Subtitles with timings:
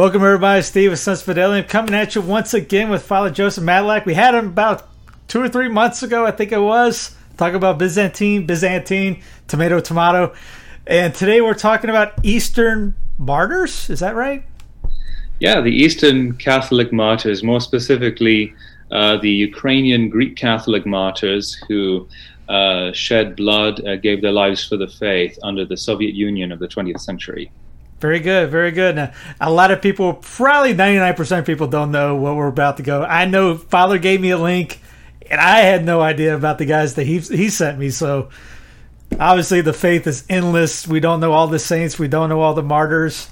[0.00, 4.06] Welcome everybody, Steve with Sensus Fidelium coming at you once again with Father Joseph Madlack.
[4.06, 4.88] We had him about
[5.28, 10.32] two or three months ago, I think it was, talking about Byzantine, Byzantine, tomato, tomato.
[10.86, 13.90] And today we're talking about Eastern martyrs.
[13.90, 14.42] Is that right?
[15.38, 18.54] Yeah, the Eastern Catholic martyrs, more specifically
[18.90, 22.08] uh, the Ukrainian Greek Catholic martyrs who
[22.48, 26.58] uh, shed blood, uh, gave their lives for the faith under the Soviet Union of
[26.58, 27.52] the 20th century.
[28.00, 28.96] Very good, very good.
[28.96, 32.82] Now, a lot of people, probably 99% of people don't know what we're about to
[32.82, 33.02] go.
[33.02, 34.80] I know Father gave me a link,
[35.30, 37.90] and I had no idea about the guys that he, he sent me.
[37.90, 38.30] So
[39.18, 40.88] obviously the faith is endless.
[40.88, 41.98] We don't know all the saints.
[41.98, 43.28] We don't know all the martyrs,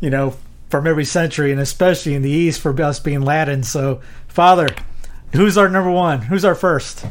[0.00, 0.36] you know,
[0.68, 3.62] from every century, and especially in the East for us being Latin.
[3.62, 4.68] So, Father,
[5.32, 6.20] who's our number one?
[6.20, 7.06] Who's our first?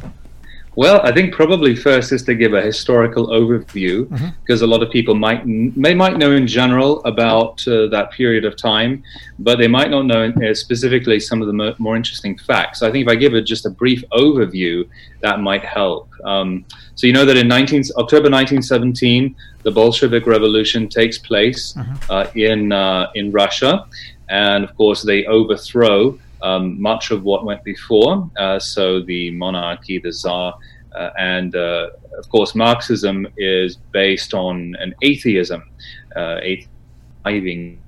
[0.75, 4.07] Well, I think probably first is to give a historical overview
[4.39, 5.43] because a lot of people might
[5.75, 9.03] they might know in general about uh, that period of time,
[9.39, 12.79] but they might not know uh, specifically some of the mo- more interesting facts.
[12.79, 14.87] So I think if I give it just a brief overview,
[15.19, 16.09] that might help.
[16.23, 16.63] Um,
[16.95, 21.75] so you know that in 19, October 1917, the Bolshevik Revolution takes place
[22.09, 23.85] uh, in uh, in Russia,
[24.29, 28.29] and of course they overthrow um, much of what went before.
[28.37, 30.57] Uh, so the monarchy, the czar,
[30.95, 35.63] uh, and uh, of course Marxism is based on an atheism,
[36.15, 37.79] uh, atheism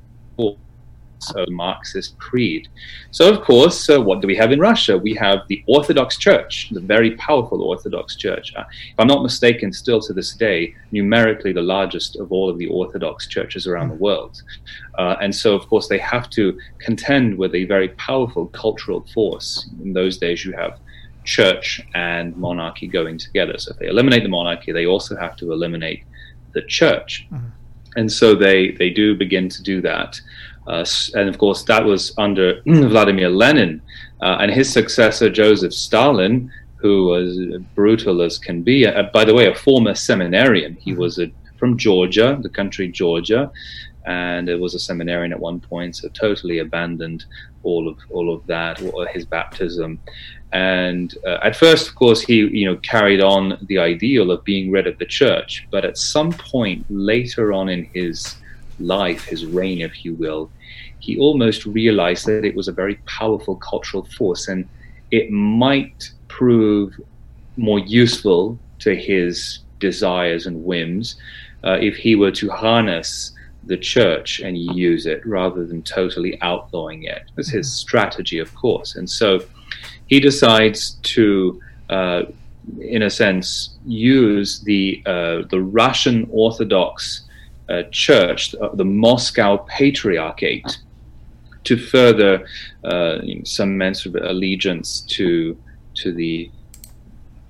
[1.28, 2.68] so the Marxist creed.
[3.12, 4.98] So, of course, uh, what do we have in Russia?
[4.98, 8.54] We have the Orthodox Church, the very powerful Orthodox Church.
[8.56, 12.58] Uh, if I'm not mistaken, still to this day, numerically the largest of all of
[12.58, 14.42] the Orthodox churches around the world.
[14.98, 19.70] Uh, and so, of course, they have to contend with a very powerful cultural force.
[19.84, 20.80] In those days, you have
[21.24, 23.58] church and monarchy going together.
[23.58, 26.04] So, if they eliminate the monarchy, they also have to eliminate
[26.54, 27.28] the church.
[27.96, 30.20] And so they, they do begin to do that.
[30.68, 30.86] Uh,
[31.16, 33.82] and of course, that was under Vladimir Lenin
[34.22, 37.38] uh, and his successor, Joseph Stalin, who was
[37.76, 38.86] brutal as can be.
[38.86, 40.76] Uh, by the way, a former seminarian.
[40.76, 43.52] He was a, from Georgia, the country Georgia,
[44.06, 47.26] and it was a seminarian at one point, so totally abandoned
[47.64, 48.80] all of all of that,
[49.14, 50.00] his baptism.
[50.52, 54.72] And uh, at first, of course, he you know carried on the ideal of being
[54.72, 58.36] rid of the church, but at some point later on in his
[58.80, 60.50] life, his reign, if you will,
[61.00, 64.68] he almost realized that it was a very powerful cultural force and
[65.12, 67.00] it might prove
[67.58, 71.16] more useful to his desires and whims
[71.64, 73.32] uh, if he were to harness
[73.66, 77.24] the church and use it rather than totally outlawing it.
[77.36, 78.96] That's his strategy, of course.
[78.96, 79.40] And so
[80.08, 82.24] he decides to, uh,
[82.80, 87.24] in a sense, use the uh, the Russian Orthodox
[87.70, 90.80] uh, Church, uh, the Moscow Patriarchate,
[91.64, 92.46] to further
[92.84, 95.58] uh, you know, sort of allegiance to
[95.96, 96.52] to the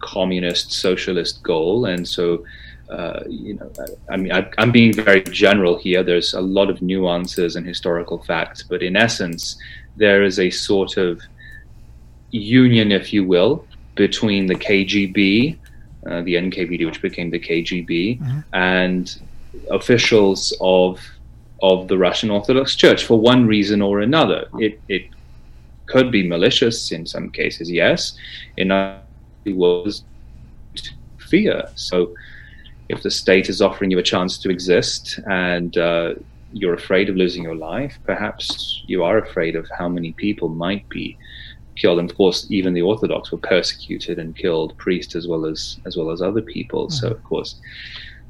[0.02, 1.86] communist socialist goal.
[1.86, 2.44] And so,
[2.90, 6.04] uh, you know, I, I mean, I, I'm being very general here.
[6.04, 9.58] There's a lot of nuances and historical facts, but in essence,
[9.96, 11.22] there is a sort of
[12.32, 13.66] union, if you will,
[13.96, 15.58] between the KGB,
[16.06, 18.20] uh, the NKVD, which became the KGB,
[18.54, 19.22] and
[19.70, 21.00] officials of
[21.62, 24.48] of the Russian Orthodox Church for one reason or another.
[24.60, 25.08] It it
[25.86, 28.18] could be malicious in some cases, yes.
[28.58, 29.00] In other
[29.46, 30.04] it was
[31.18, 31.68] fear.
[31.76, 32.14] So
[32.90, 36.14] if the state is offering you a chance to exist and uh,
[36.52, 40.88] you're afraid of losing your life, perhaps you are afraid of how many people might
[40.90, 41.18] be
[41.76, 42.00] killed.
[42.00, 45.98] And of course, even the Orthodox were persecuted and killed, priests as well as as
[45.98, 46.90] well as other people.
[46.90, 47.56] So of course,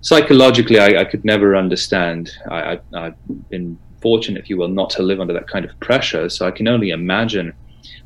[0.04, 2.32] psychologically, I, I could never understand.
[2.52, 3.16] I, I've
[3.50, 6.30] been fortunate, if you will, not to live under that kind of pressure.
[6.30, 7.54] So I can only imagine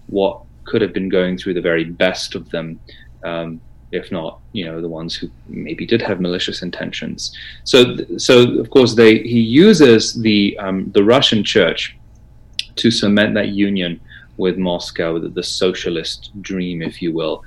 [0.07, 2.79] what could have been going through the very best of them.
[3.23, 3.59] Um,
[3.91, 7.35] if not, you know, the ones who maybe did have malicious intentions.
[7.63, 11.97] So, so of course, they he uses the um, the Russian Church
[12.75, 13.99] to cement that union
[14.35, 17.43] with Moscow, the, the socialist dream, if you will.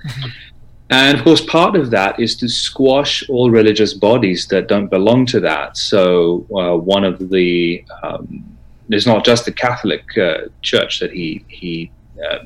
[0.91, 5.25] And of course, part of that is to squash all religious bodies that don't belong
[5.27, 5.77] to that.
[5.77, 8.45] So, uh, one of the um,
[8.89, 11.93] it's not just the Catholic uh, Church that he he
[12.29, 12.41] uh,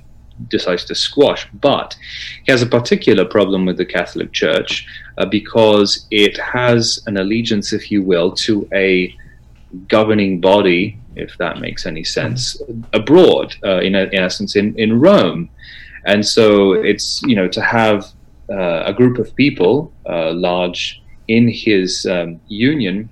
[0.48, 1.96] decides to squash, but
[2.44, 4.86] he has a particular problem with the Catholic Church
[5.18, 9.14] uh, because it has an allegiance, if you will, to a
[9.88, 12.60] governing body, if that makes any sense,
[12.92, 15.48] abroad, uh, in, in essence, in, in Rome.
[16.06, 18.12] And so it's, you know, to have
[18.48, 23.08] a group of people, uh, large in his um, union,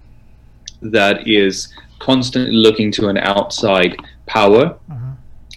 [0.82, 3.96] that is constantly looking to an outside
[4.26, 4.79] power.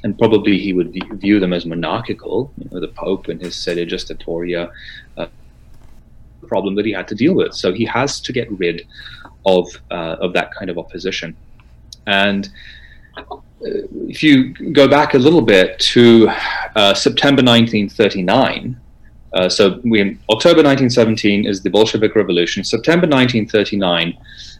[0.03, 3.89] And probably he would view them as monarchical, you know, the Pope and his sede
[3.89, 4.71] gestatoria
[5.17, 5.25] uh,
[6.47, 7.55] problem that he had to deal with.
[7.55, 8.87] So he has to get rid
[9.45, 11.35] of uh, of that kind of opposition.
[12.05, 12.49] And
[13.17, 13.23] uh,
[14.07, 16.29] if you go back a little bit to
[16.75, 18.79] uh, September 1939,
[19.35, 22.63] uh, so we October 1917 is the Bolshevik Revolution.
[22.63, 24.17] September 1939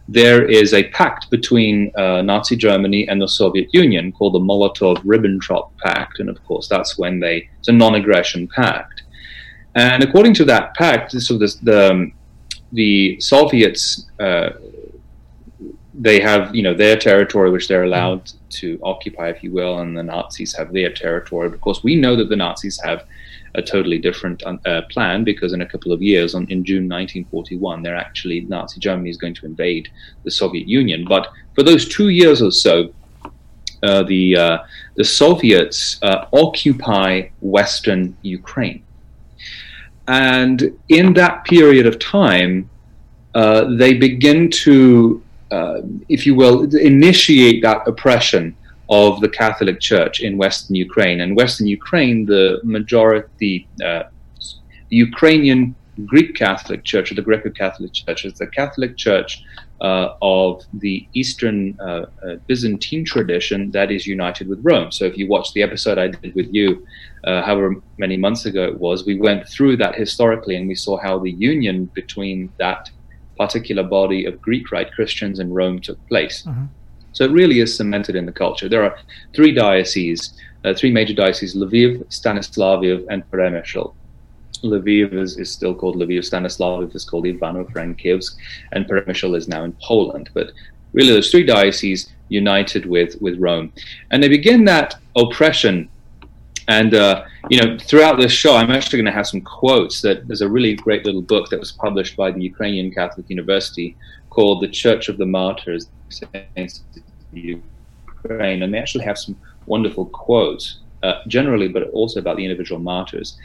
[0.07, 5.72] there is a pact between uh, Nazi Germany and the Soviet Union called the Molotov-Ribbentrop
[5.83, 9.04] Pact, and of course that's when they it's a non-aggression pact.
[9.74, 12.13] And according to that pact, so this, the um,
[12.72, 14.50] the Soviets uh,
[15.98, 19.98] they have you know their territory which they're allowed to occupy, if you will, and
[19.98, 21.48] the Nazis have their territory.
[21.48, 23.06] Of course, we know that the Nazis have
[23.57, 27.81] a totally different uh, plan because in a couple of years, on, in June 1941,
[27.81, 29.89] they're actually Nazi Germany is going to invade
[30.23, 31.05] the Soviet Union.
[31.07, 32.93] But for those two years or so,
[33.83, 34.57] uh, the uh,
[34.95, 38.83] the Soviets uh, occupy Western Ukraine,
[40.07, 42.69] and in that period of time,
[43.35, 45.21] uh, they begin to,
[45.51, 48.55] uh, if you will, initiate that oppression
[48.89, 51.21] of the Catholic Church in Western Ukraine.
[51.21, 54.03] And Western Ukraine, the majority, uh,
[54.89, 59.43] the Ukrainian Greek Catholic Church or the Greco Catholic Church is the Catholic Church
[59.81, 64.91] uh, of the Eastern uh, uh, Byzantine tradition that is united with Rome.
[64.91, 66.85] So if you watch the episode I did with you,
[67.23, 70.97] uh, however many months ago it was, we went through that historically and we saw
[70.97, 72.89] how the union between that
[73.38, 76.43] particular body of Greek Rite Christians and Rome took place.
[76.43, 76.65] Mm-hmm.
[77.15, 78.67] So it really is cemented in the culture.
[78.67, 78.97] There are
[79.33, 80.33] three dioceses,
[80.65, 83.94] uh, three major dioceses: Lviv, Stanislaviev, and Peremyshl.
[84.63, 86.29] Lviv is, is still called Lviv.
[86.29, 88.35] Stanislaviev is called Ivano-Frankivsk,
[88.73, 90.29] and Peremyshl is now in Poland.
[90.33, 90.51] But
[90.91, 93.71] really, those three dioceses united with with Rome,
[94.12, 95.89] and they begin that oppression.
[96.67, 100.01] And uh, you know, throughout this show, I'm actually going to have some quotes.
[100.01, 103.95] That there's a really great little book that was published by the Ukrainian Catholic University
[104.31, 106.83] called "The Church of the Martyrs." Saints
[107.35, 109.35] Ukraine, and they actually have some
[109.65, 113.37] wonderful quotes, uh, generally, but also about the individual martyrs.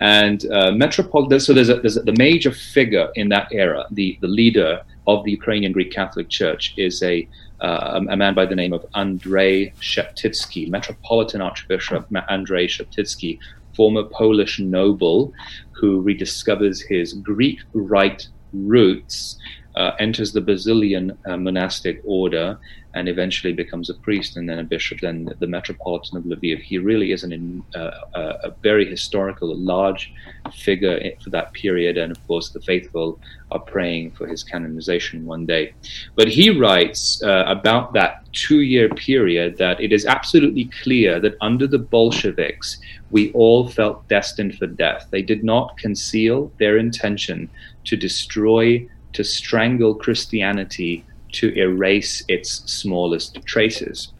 [0.00, 4.18] And uh, Metropolitan, so there's, a, there's a, the major figure in that era, the,
[4.20, 7.28] the leader of the Ukrainian Greek Catholic Church, is a,
[7.60, 13.38] uh, a man by the name of Andrei Sheptytsky, Metropolitan Archbishop Andrei Sheptytsky,
[13.74, 15.32] former Polish noble
[15.72, 19.38] who rediscovers his Greek rite roots
[19.76, 22.58] uh, enters the Basilian uh, monastic order
[22.94, 26.60] and eventually becomes a priest and then a bishop, then the Metropolitan of Lviv.
[26.60, 30.12] He really is an, uh, a very historical, large
[30.54, 35.46] figure for that period, and of course, the faithful are praying for his canonization one
[35.46, 35.74] day.
[36.16, 41.36] But he writes uh, about that two year period that it is absolutely clear that
[41.40, 42.78] under the Bolsheviks,
[43.10, 45.06] we all felt destined for death.
[45.10, 47.48] They did not conceal their intention
[47.84, 54.12] to destroy to strangle Christianity to erase its smallest traces.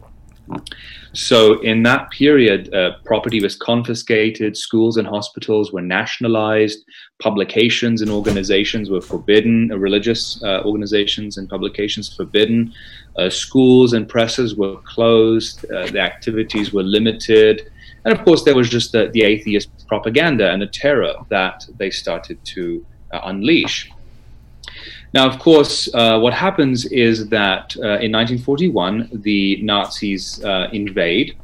[1.13, 6.85] So, in that period, uh, property was confiscated, schools and hospitals were nationalized,
[7.19, 12.73] publications and organizations were forbidden, uh, religious uh, organizations and publications forbidden,
[13.17, 17.71] uh, schools and presses were closed, uh, the activities were limited.
[18.05, 21.89] And of course, there was just the, the atheist propaganda and the terror that they
[21.89, 23.91] started to uh, unleash.
[25.13, 31.35] Now, of course, uh, what happens is that uh, in 1941, the Nazis uh, invade.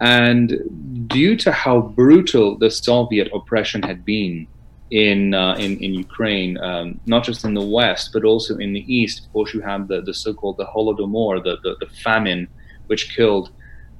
[0.00, 4.46] And due to how brutal the Soviet oppression had been
[4.90, 8.84] in, uh, in, in, Ukraine, um, not just in the West, but also in the
[8.92, 12.46] East, of course, you have the, the so called the Holodomor, the, the, the famine,
[12.88, 13.50] which killed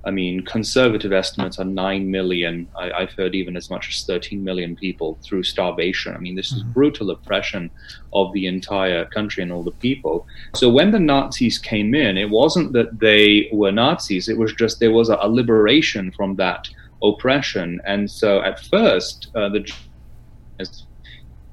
[0.04, 2.68] I mean, conservative estimates are 9 million.
[2.76, 6.14] I, have heard even as much as 13 million people through starvation.
[6.14, 7.70] I mean, this is brutal oppression
[8.12, 10.26] of the entire country and all the people.
[10.54, 14.80] So when the Nazis came in, it wasn't that they were Nazis, it was just
[14.80, 16.68] there was a, a liberation from that
[17.02, 17.80] oppression.
[17.84, 19.72] And so at first, uh, the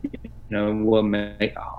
[0.02, 1.04] you know, well,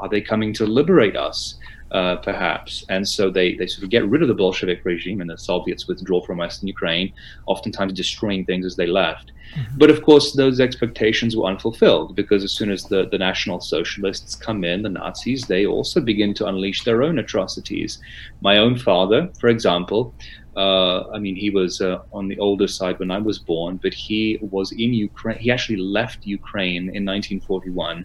[0.01, 1.57] are they coming to liberate us?
[1.93, 2.85] Uh, perhaps.
[2.89, 5.89] And so they, they sort of get rid of the Bolshevik regime and the Soviets
[5.89, 7.13] withdraw from Western Ukraine,
[7.47, 9.33] oftentimes destroying things as they left.
[9.55, 9.79] Mm-hmm.
[9.79, 14.37] But of course, those expectations were unfulfilled because as soon as the, the National Socialists
[14.37, 17.99] come in, the Nazis, they also begin to unleash their own atrocities.
[18.41, 20.15] My own father, for example,
[20.57, 23.95] uh, I mean, he was uh, on the older side when I was born, but
[23.95, 25.39] he was in Ukraine.
[25.39, 28.05] He actually left Ukraine in 1941.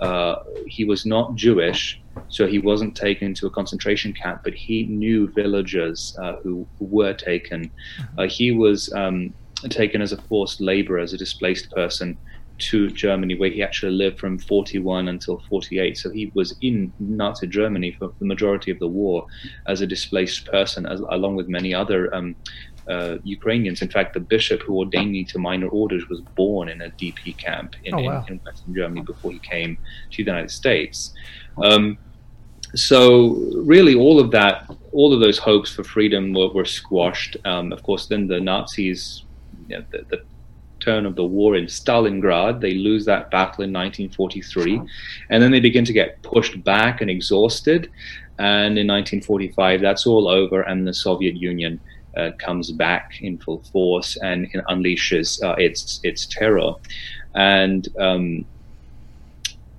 [0.00, 0.36] Uh,
[0.66, 5.28] he was not Jewish, so he wasn't taken to a concentration camp, but he knew
[5.28, 7.70] villagers uh, who, who, were taken.
[7.70, 8.20] Mm-hmm.
[8.20, 9.32] Uh, he was um,
[9.68, 12.16] taken as a forced laborer, as a displaced person
[12.56, 15.98] to Germany, where he actually lived from 41 until 48.
[15.98, 19.26] So he was in Nazi Germany for the majority of the war
[19.66, 22.36] as a displaced person, as, along with many other um,
[22.88, 23.82] uh, Ukrainians.
[23.82, 27.36] In fact, the bishop who ordained me to minor orders was born in a DP
[27.36, 28.24] camp in, oh, wow.
[28.28, 29.76] in, in, Western Germany before he came
[30.10, 31.12] to the United States.
[31.62, 31.98] Um,
[32.74, 37.36] so really, all of that, all of those hopes for freedom were, were squashed.
[37.44, 39.24] Um, of course, then the Nazis,
[39.68, 40.22] you know, the, the
[40.80, 42.60] turn of the war in Stalingrad.
[42.60, 44.80] They lose that battle in 1943,
[45.30, 47.90] and then they begin to get pushed back and exhausted.
[48.38, 51.80] And in 1945, that's all over, and the Soviet Union
[52.16, 56.74] uh, comes back in full force and, and unleashes uh, its its terror.
[57.34, 58.44] And um,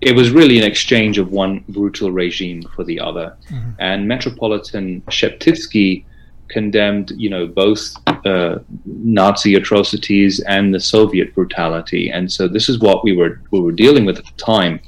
[0.02, 3.36] it was really an exchange of one brutal regime for the other.
[3.50, 3.72] Mm-hmm.
[3.80, 6.06] And Metropolitan Sheptytsky
[6.48, 12.12] condemned, you know, both uh, Nazi atrocities and the Soviet brutality.
[12.12, 14.80] And so this is what we were we were dealing with at the time.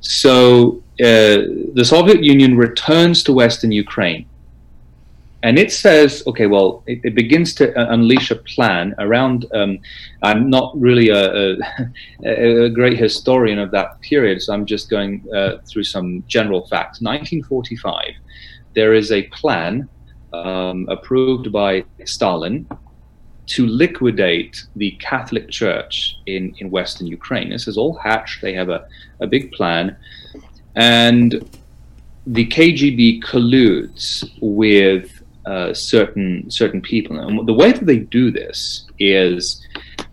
[0.00, 4.26] So uh, the Soviet Union returns to Western Ukraine.
[5.42, 9.46] And it says, okay, well, it, it begins to uh, unleash a plan around.
[9.52, 9.78] Um,
[10.22, 11.56] I'm not really a, a,
[12.64, 17.00] a, great historian of that period, so I'm just going uh, through some general facts.
[17.00, 18.14] 1945,
[18.74, 19.88] there is a plan
[20.32, 22.66] um, approved by Stalin
[23.46, 27.50] to liquidate the Catholic Church in, in Western Ukraine.
[27.50, 28.42] This is all hatched.
[28.42, 28.88] They have a,
[29.20, 29.96] a big plan.
[30.74, 31.48] And
[32.26, 35.15] the KGB colludes with
[35.46, 37.18] uh, certain certain people.
[37.18, 39.66] And the way that they do this is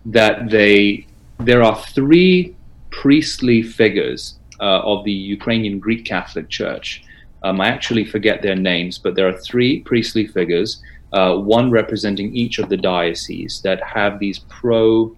[0.06, 1.06] that they
[1.38, 2.54] there are three
[2.90, 7.02] priestly figures uh, of the Ukrainian Greek Catholic Church
[7.44, 12.34] um, I actually forget their names, but there are three priestly figures, uh, one representing
[12.34, 15.14] each of the dioceses that have these pro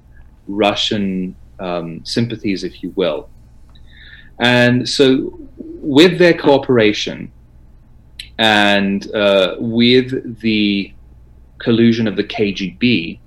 [0.49, 3.29] Russian um, sympathies, if you will.
[4.41, 7.31] And so, with their cooperation
[8.39, 10.93] and uh, with the
[11.59, 13.19] collusion of the KGB,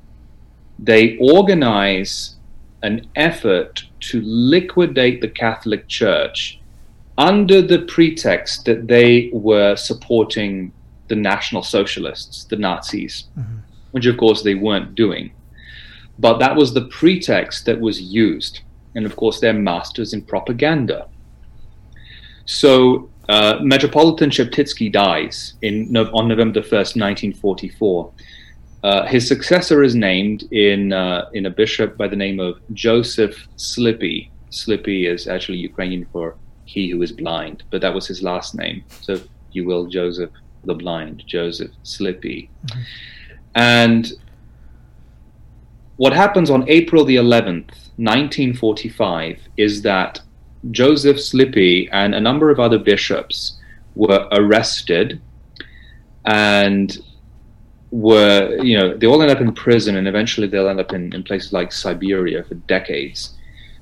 [0.77, 2.35] they organize
[2.83, 6.59] an effort to liquidate the Catholic Church
[7.17, 10.71] under the pretext that they were supporting
[11.09, 13.57] the National Socialists, the Nazis, mm-hmm.
[13.91, 15.31] which of course they weren't doing.
[16.17, 18.61] But that was the pretext that was used.
[18.95, 21.07] And of course, they're masters in propaganda.
[22.45, 28.11] So uh, Metropolitan Sheptytsky dies in, on November 1st, 1944.
[28.81, 33.47] Uh, his successor is named in, uh, in a bishop by the name of Joseph
[33.55, 34.29] Slipyj.
[34.49, 38.83] Slipyj is actually Ukrainian for he who is blind, but that was his last name.
[39.01, 39.19] So
[39.51, 40.31] you will Joseph
[40.63, 42.49] the blind, Joseph Slipyj.
[42.49, 42.81] Mm-hmm.
[43.55, 44.11] And
[45.97, 50.21] what happens on April the 11th, 1945, is that
[50.71, 53.57] Joseph Slipyj and a number of other bishops
[53.95, 55.21] were arrested
[56.25, 56.97] and
[57.91, 61.13] were, you know, they all end up in prison and eventually they'll end up in,
[61.13, 63.35] in places like Siberia for decades.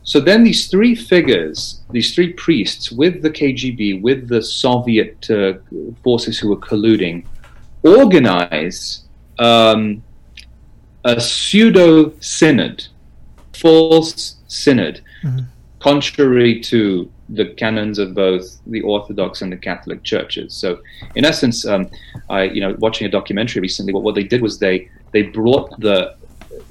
[0.04, 5.56] So then these three figures, these three priests with the KGB, with the Soviet uh,
[6.02, 7.26] forces who were colluding,
[7.84, 9.04] organize
[9.38, 10.02] um,
[11.04, 12.88] a pseudo synod,
[13.54, 15.44] false synod, mm-hmm.
[15.88, 20.54] Contrary to the canons of both the Orthodox and the Catholic churches.
[20.54, 20.80] So,
[21.16, 21.90] in essence, um,
[22.30, 25.70] I, you know, watching a documentary recently, what, what they did was they they brought
[25.80, 26.16] the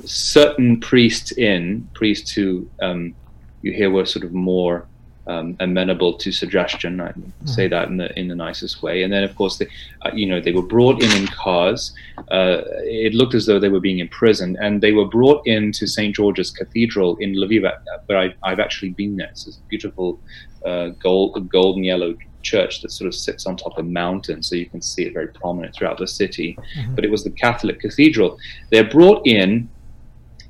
[0.05, 3.15] certain priests in, priests who um,
[3.63, 4.87] you hear were sort of more
[5.27, 7.01] um, amenable to suggestion.
[7.01, 7.13] I
[7.45, 9.03] say that in the in the nicest way.
[9.03, 9.67] And then, of course, they,
[10.03, 11.93] uh, you know, they were brought in in cars.
[12.31, 16.15] Uh, it looked as though they were being imprisoned, and they were brought into St
[16.15, 19.29] George's Cathedral in Lviv, uh, where I, have actually been there.
[19.29, 20.21] It's this beautiful
[20.65, 24.55] uh, gold, golden yellow church that sort of sits on top of a mountain, so
[24.55, 26.57] you can see it very prominent throughout the city.
[26.57, 26.95] Mm-hmm.
[26.95, 28.39] But it was the Catholic cathedral.
[28.71, 29.69] They're brought in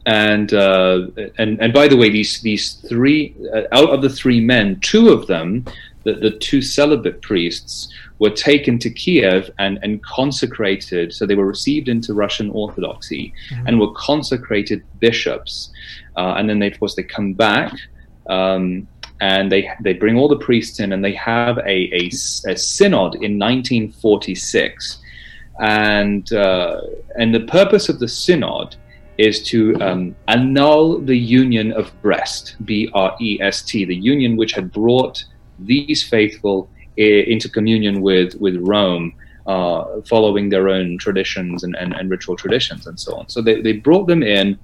[0.06, 4.40] and uh, and and by the way, these these three uh, out of the three
[4.40, 5.64] men, two of them,
[6.04, 11.12] the, the two celibate priests, were taken to Kiev and and consecrated.
[11.12, 13.66] So they were received into Russian Orthodoxy mm-hmm.
[13.66, 15.70] and were consecrated bishops.
[16.16, 17.74] Uh, and then they, of course, they come back.
[18.28, 18.86] Um,
[19.20, 22.06] and they they bring all the priests in, and they have a, a,
[22.48, 24.98] a synod in 1946,
[25.58, 26.80] and uh,
[27.18, 28.76] and the purpose of the synod
[29.18, 34.36] is to um, annul the union of Brest, B R E S T, the union
[34.36, 35.24] which had brought
[35.58, 39.14] these faithful into communion with, with Rome,
[39.46, 43.28] uh, following their own traditions and, and, and, ritual traditions and so on.
[43.28, 44.58] So they, they brought them in,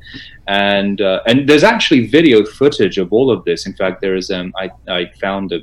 [0.49, 3.67] and uh, and there's actually video footage of all of this.
[3.67, 5.61] In fact, there is um, I, I found a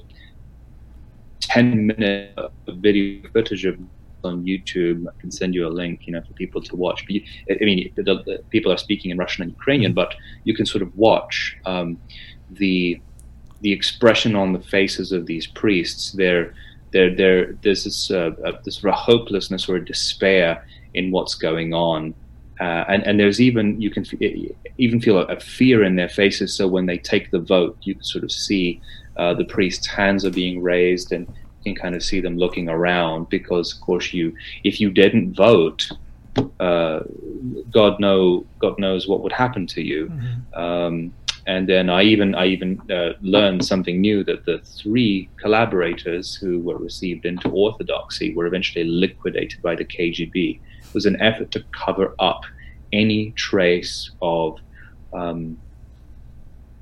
[1.41, 3.77] 10 minute video footage of
[4.25, 5.07] on YouTube.
[5.07, 7.05] I can send you a link, you know, for people to watch.
[7.05, 10.53] But you, I mean, the, the, people are speaking in Russian and Ukrainian, but you
[10.53, 11.99] can sort of watch um,
[12.51, 13.01] the
[13.61, 16.13] the expression on the faces of these priests.
[16.13, 16.53] They're,
[16.91, 21.73] they're, they're, there's this uh, uh, this sort of hopelessness or despair in what's going
[21.73, 22.13] on.
[22.59, 26.09] Uh, and, and there's even you can f- even feel a, a, fear in their
[26.09, 26.53] faces.
[26.53, 28.81] So when they take the vote, you can sort of see
[29.17, 31.27] uh, the priest's hands are being raised, and
[31.63, 35.89] can kind of see them looking around because, of course, you if you didn't vote,
[36.59, 37.01] uh,
[37.71, 40.07] God know God knows what would happen to you.
[40.07, 40.59] Mm-hmm.
[40.59, 41.13] Um,
[41.47, 46.59] and then I even I even uh, learned something new that the three collaborators who
[46.59, 50.59] were received into Orthodoxy were eventually liquidated by the KGB.
[50.59, 52.43] It was an effort to cover up
[52.93, 54.59] any trace of
[55.13, 55.57] um,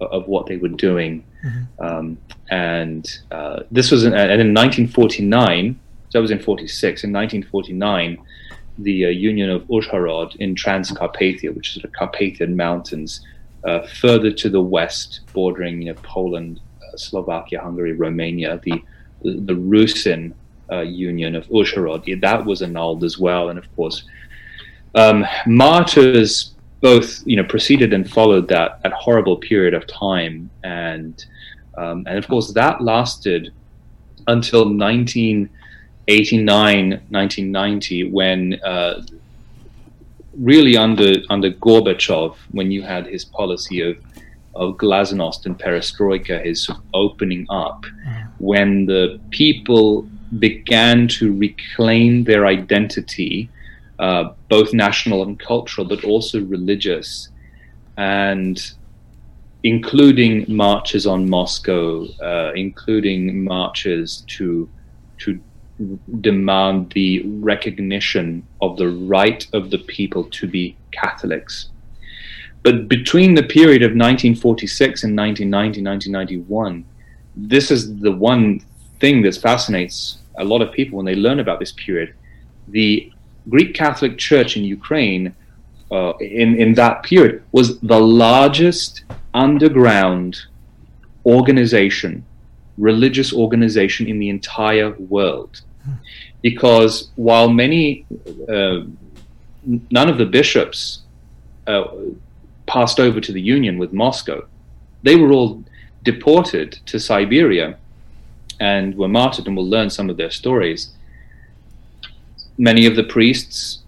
[0.01, 1.23] of what they were doing.
[1.47, 1.85] Mm-hmm.
[1.85, 2.17] Um,
[2.49, 7.03] and uh, this was in, and in 1949, so that was in 46.
[7.03, 8.17] In 1949,
[8.79, 13.21] the uh, Union of Uzhhorod in Transcarpathia, which is the Carpathian Mountains,
[13.63, 18.81] uh, further to the west, bordering you know, Poland, uh, Slovakia, Hungary, Romania, the
[19.23, 20.33] the, the Rusin
[20.71, 23.49] uh, Union of Uzhhorod, that was annulled as well.
[23.49, 24.03] And of course,
[24.95, 31.25] um, martyrs both you know preceded and followed that that horrible period of time, and
[31.77, 33.53] um, and of course that lasted
[34.27, 39.01] until 1989, 1990, when uh,
[40.37, 43.97] really under under Gorbachev, when you had his policy of
[44.55, 47.85] of glasnost and perestroika, his opening up,
[48.39, 50.07] when the people
[50.39, 53.49] began to reclaim their identity
[53.99, 57.29] uh, both national and cultural, but also religious,
[57.97, 58.73] and
[59.67, 64.69] including marches on Moscow, uh, including marches to
[65.17, 65.39] to
[66.21, 67.11] demand the
[67.51, 68.27] recognition
[68.61, 71.69] of the right of the people to be Catholics.
[72.63, 76.85] But between the period of 1946 and 1990, 1991,
[77.35, 78.61] this is the one
[79.01, 82.13] thing that fascinates a lot of people when they learn about this period.
[82.69, 83.11] The
[83.49, 85.35] Greek Catholic Church in Ukraine
[85.91, 89.03] uh, in, in that period was the largest
[89.37, 90.39] underground
[91.25, 92.25] organization,
[92.77, 95.61] religious organization in the entire world.
[96.41, 98.05] Because while many,
[98.49, 98.79] uh,
[99.97, 101.01] none of the bishops
[101.65, 101.85] uh,
[102.65, 104.45] passed over to the Union with Moscow,
[105.03, 105.63] they were all
[106.03, 107.77] deported to Siberia
[108.59, 110.91] and were martyred, and we'll learn some of their stories
[112.57, 113.79] many of the priests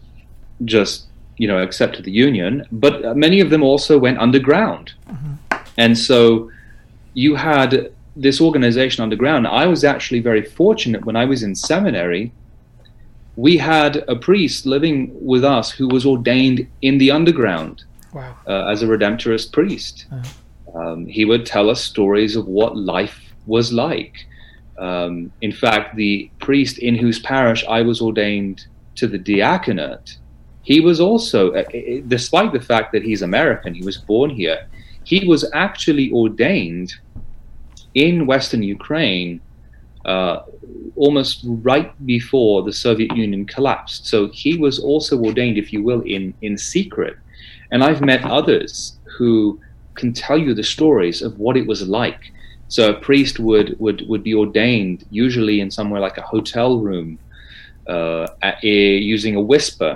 [0.66, 1.06] just
[1.38, 5.34] you know accepted the union, but many of them also went underground, mm-hmm.
[5.80, 6.52] And so
[7.14, 9.48] you had this organization underground.
[9.48, 12.34] I was actually very fortunate when I was in seminary.
[13.38, 18.36] We had a priest living with us who was ordained in the underground wow.
[18.46, 20.06] uh, as a redemptorist priest.
[20.12, 20.80] Uh-huh.
[20.80, 24.28] Um, he would tell us stories of what life was like.
[24.78, 30.18] Um, in fact, the priest in whose parish I was ordained to the diaconate,
[30.62, 31.64] he was also, uh,
[32.08, 34.68] despite the fact that he's American, he was born here,
[35.10, 36.94] he was actually ordained
[37.96, 39.42] in Western Ukraine
[40.06, 40.38] uh,
[40.96, 41.36] almost
[41.70, 44.06] right before the Soviet Union collapsed.
[44.06, 47.16] So he was also ordained, if you will, in, in secret.
[47.72, 48.74] And I've met others
[49.18, 49.60] who
[49.96, 52.22] can tell you the stories of what it was like
[52.70, 57.18] So a priest would would would be ordained usually in somewhere like a hotel room,
[57.88, 58.78] uh, a,
[59.16, 59.94] using a whisper,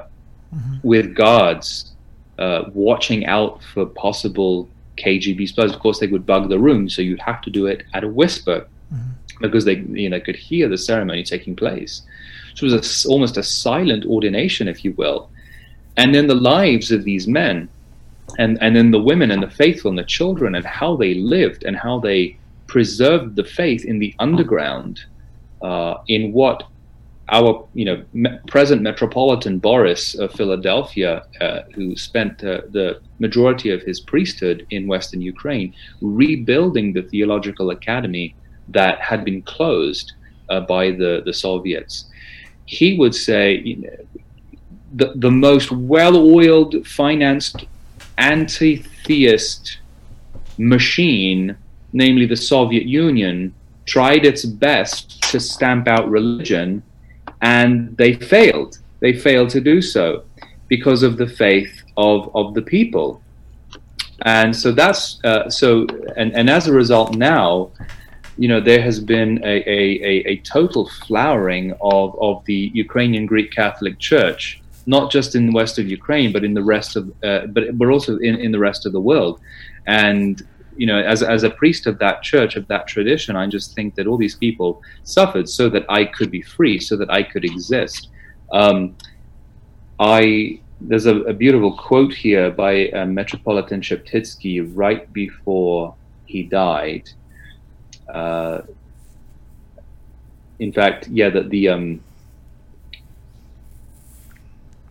[0.54, 0.76] mm-hmm.
[0.92, 1.94] with guards
[2.40, 5.74] uh, watching out for possible KGB spies.
[5.74, 8.08] Of course, they would bug the room, so you'd have to do it at a
[8.08, 9.12] whisper mm-hmm.
[9.42, 12.04] because they you know could hear the ceremony taking place.
[12.56, 15.30] So it was a, almost a silent ordination, if you will.
[15.98, 17.70] And then the lives of these men,
[18.38, 21.64] and and then the women and the faithful and the children, and how they lived
[21.64, 25.02] and how they preserved the faith in the underground,
[25.62, 26.64] uh, in what
[27.30, 33.70] our you know me- present metropolitan Boris of Philadelphia, uh, who spent uh, the majority
[33.70, 38.36] of his priesthood in Western Ukraine, rebuilding the theological academy
[38.70, 40.14] that had been closed
[40.50, 42.06] uh, by the the Soviets.
[42.66, 43.98] He would say you know,
[44.94, 47.66] the the most well-oiled, financed,
[48.18, 49.80] anti-theist
[50.58, 51.56] machine,
[51.94, 53.54] namely the Soviet Union,
[53.86, 56.84] tried its best to stamp out religion
[57.44, 58.80] and they failed.
[59.02, 60.24] They failed to do so
[60.70, 63.22] because of the faith of, of the people.
[64.22, 67.72] And so that's uh, so, and, and as a result, now,
[68.38, 73.52] you know, there has been a, a, a, total flowering of, of the Ukrainian Greek
[73.52, 77.48] Catholic Church, not just in the west of Ukraine, but in the rest of, uh,
[77.48, 79.40] but, but also in, in the rest of the world.
[79.86, 80.42] And
[80.78, 83.96] you know, as, as a priest of that church, of that tradition, I just think
[83.96, 87.46] that all these people suffered so that I could be free, so that I could
[87.46, 88.10] exist.
[88.52, 88.96] Um,
[90.00, 97.10] I there's a, a, beautiful quote here by uh, Metropolitan Sheptytsky right before he died.
[98.14, 98.62] Uh,
[100.60, 102.04] in fact, yeah, that the um,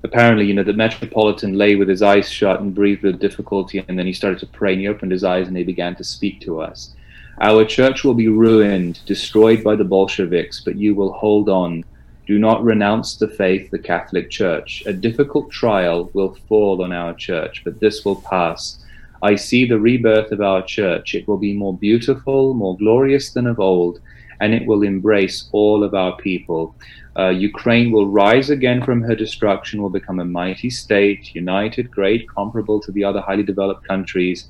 [0.04, 3.98] apparently, you know, the Metropolitan lay with his eyes shut and breathed with difficulty, and
[3.98, 6.40] then he started to pray, and he opened his eyes and he began to speak
[6.40, 6.94] to us.
[7.40, 11.84] Our church will be ruined, destroyed by the Bolsheviks, but you will hold on.
[12.26, 14.82] Do not renounce the faith, the Catholic Church.
[14.86, 18.84] A difficult trial will fall on our church, but this will pass.
[19.22, 21.14] I see the rebirth of our church.
[21.14, 24.00] It will be more beautiful, more glorious than of old,
[24.40, 26.74] and it will embrace all of our people.
[27.18, 32.26] Uh, Ukraine will rise again from her destruction, will become a mighty state, united, great,
[32.34, 34.48] comparable to the other highly developed countries.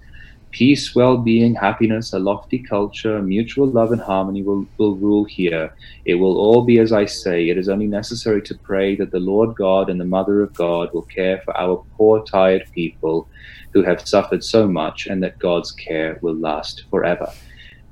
[0.53, 5.75] Peace, well being, happiness, a lofty culture, mutual love and harmony will, will rule here.
[6.05, 7.48] It will all be as I say.
[7.48, 10.90] It is only necessary to pray that the Lord God and the Mother of God
[10.92, 13.29] will care for our poor, tired people
[13.72, 17.33] who have suffered so much, and that God's care will last forever.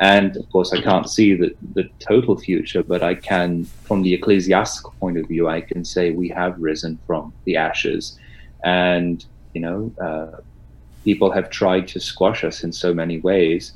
[0.01, 4.15] And of course, I can't see the, the total future, but I can, from the
[4.15, 8.19] ecclesiastical point of view, I can say we have risen from the ashes.
[8.65, 10.41] And, you know, uh,
[11.05, 13.75] people have tried to squash us in so many ways.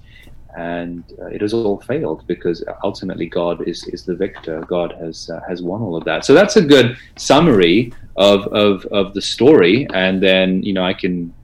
[0.56, 4.60] And uh, it has all failed because ultimately God is, is the victor.
[4.62, 6.24] God has uh, has won all of that.
[6.24, 9.87] So that's a good summary of, of, of the story.
[9.92, 11.34] And then, you know, I can,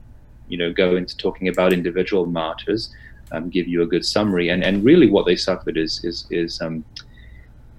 [0.47, 2.89] you know, go into talking about individual martyrs
[3.31, 4.49] um, give you a good summary.
[4.49, 6.83] And and really, what they suffered is is is um,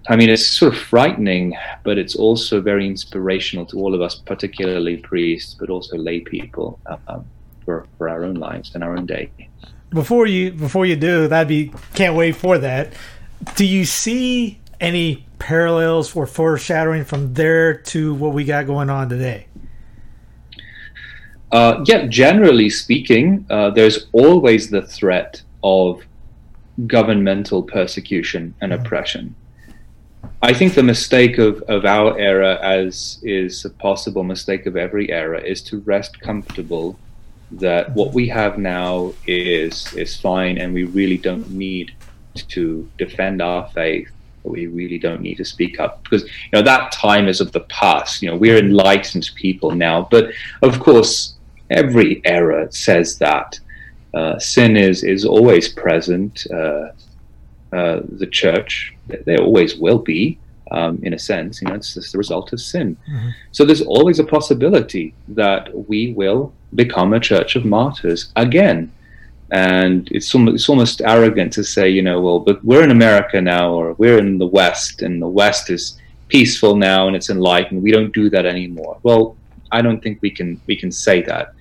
[0.09, 4.17] I mean, it's sort of frightening, but it's also very inspirational to all of us,
[4.17, 7.25] particularly priests, but also lay people, um,
[7.65, 9.31] for for our own lives and our own day.
[9.91, 12.95] Before you before you do, that'd be can't wait for that.
[13.55, 19.09] Do you see any parallels or foreshadowing from there to what we got going on
[19.09, 19.47] today?
[21.53, 26.03] Uh, yeah, generally speaking, uh, there's always the threat of
[26.87, 28.83] governmental persecution and mm-hmm.
[28.83, 29.35] oppression.
[30.41, 35.13] I think the mistake of, of our era, as is a possible mistake of every
[35.13, 36.99] era, is to rest comfortable
[37.53, 41.93] that what we have now is is fine, and we really don't need
[42.35, 44.09] to defend our faith.
[44.43, 47.61] We really don't need to speak up because you know that time is of the
[47.61, 48.23] past.
[48.23, 51.35] You know we're enlightened people now, but of course
[51.71, 53.59] every era says that.
[54.15, 56.47] Uh, sin is, is always present.
[56.53, 56.89] Uh,
[57.73, 60.39] uh, the church, there always will be,
[60.71, 61.63] um, in a sense.
[61.63, 62.97] You know, it's just the result of sin.
[63.11, 63.29] Mm-hmm.
[63.53, 68.93] So there's always a possibility that we will become a church of martyrs again.
[69.51, 73.41] And it's almost, it's almost arrogant to say, you know, well, but we're in America
[73.41, 75.99] now, or we're in the West, and the West is
[76.29, 77.83] peaceful now and it's enlightened.
[77.83, 78.99] We don't do that anymore.
[79.03, 79.37] Well,
[79.73, 81.55] I don't think we can we can say that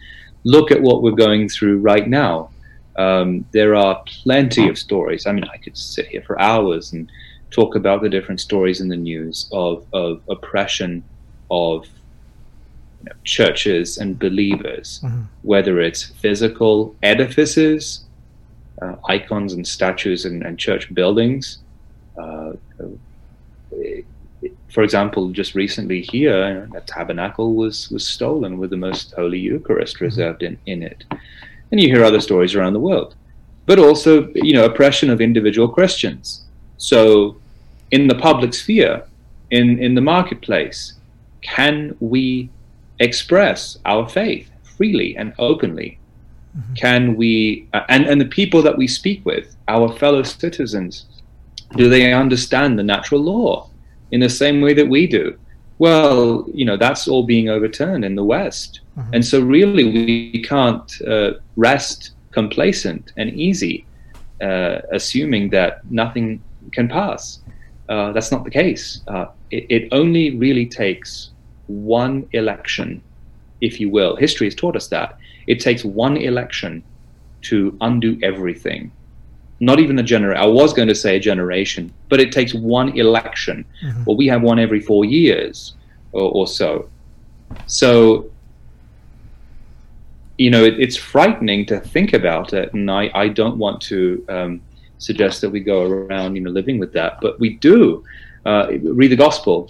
[0.44, 2.50] look at what we're going through right now.
[2.98, 5.26] Um, there are plenty of stories.
[5.26, 7.10] I mean, I could sit here for hours and
[7.50, 11.04] talk about the different stories in the news of, of oppression
[11.50, 11.88] of
[13.00, 15.24] you know, churches and believers, mm-hmm.
[15.42, 18.06] whether it's physical edifices,
[18.82, 21.60] uh, icons and statues and, and church buildings.
[22.18, 22.54] Uh,
[24.72, 29.96] for example, just recently here, a tabernacle was was stolen with the most holy Eucharist
[29.96, 30.06] mm-hmm.
[30.06, 31.04] reserved in, in it.
[31.72, 33.16] And you hear other stories around the world.
[33.66, 36.44] But also, you know, oppression of individual Christians.
[36.78, 37.38] So
[37.92, 39.04] in the public sphere,
[39.52, 40.94] in, in the marketplace,
[41.42, 42.50] can we
[43.00, 46.00] express our faith freely and openly?
[46.58, 46.74] Mm-hmm.
[46.74, 51.06] Can we, uh, and, and the people that we speak with, our fellow citizens,
[51.78, 53.71] do they understand the natural law
[54.12, 55.38] in the same way that we do?
[55.80, 58.82] Well, you know, that's all being overturned in the West.
[58.98, 59.14] Mm-hmm.
[59.16, 63.86] And so, really, we can't uh, rest complacent and easy,
[64.42, 67.40] uh, assuming that nothing can pass.
[67.90, 69.02] Uh, that's not the case.
[69.08, 71.32] Uh, it, it, only really takes
[71.68, 73.02] one election,
[73.60, 74.16] if you will.
[74.16, 75.18] History has taught us that.
[75.48, 76.84] It takes one election
[77.50, 78.92] to undo everything
[79.62, 80.42] not even a generation.
[80.42, 83.64] I was going to say a generation, but it takes one election.
[83.86, 84.04] Mm-hmm.
[84.06, 85.76] Well, we have one every four years
[86.12, 86.90] or, or so.
[87.68, 88.32] So,
[90.40, 94.26] you know, it, it's frightening to think about it, and I, I don't want to
[94.30, 94.62] um,
[94.98, 98.04] suggest that we go around, you know, living with that, but we do.
[98.48, 99.70] Uh, read the gospel.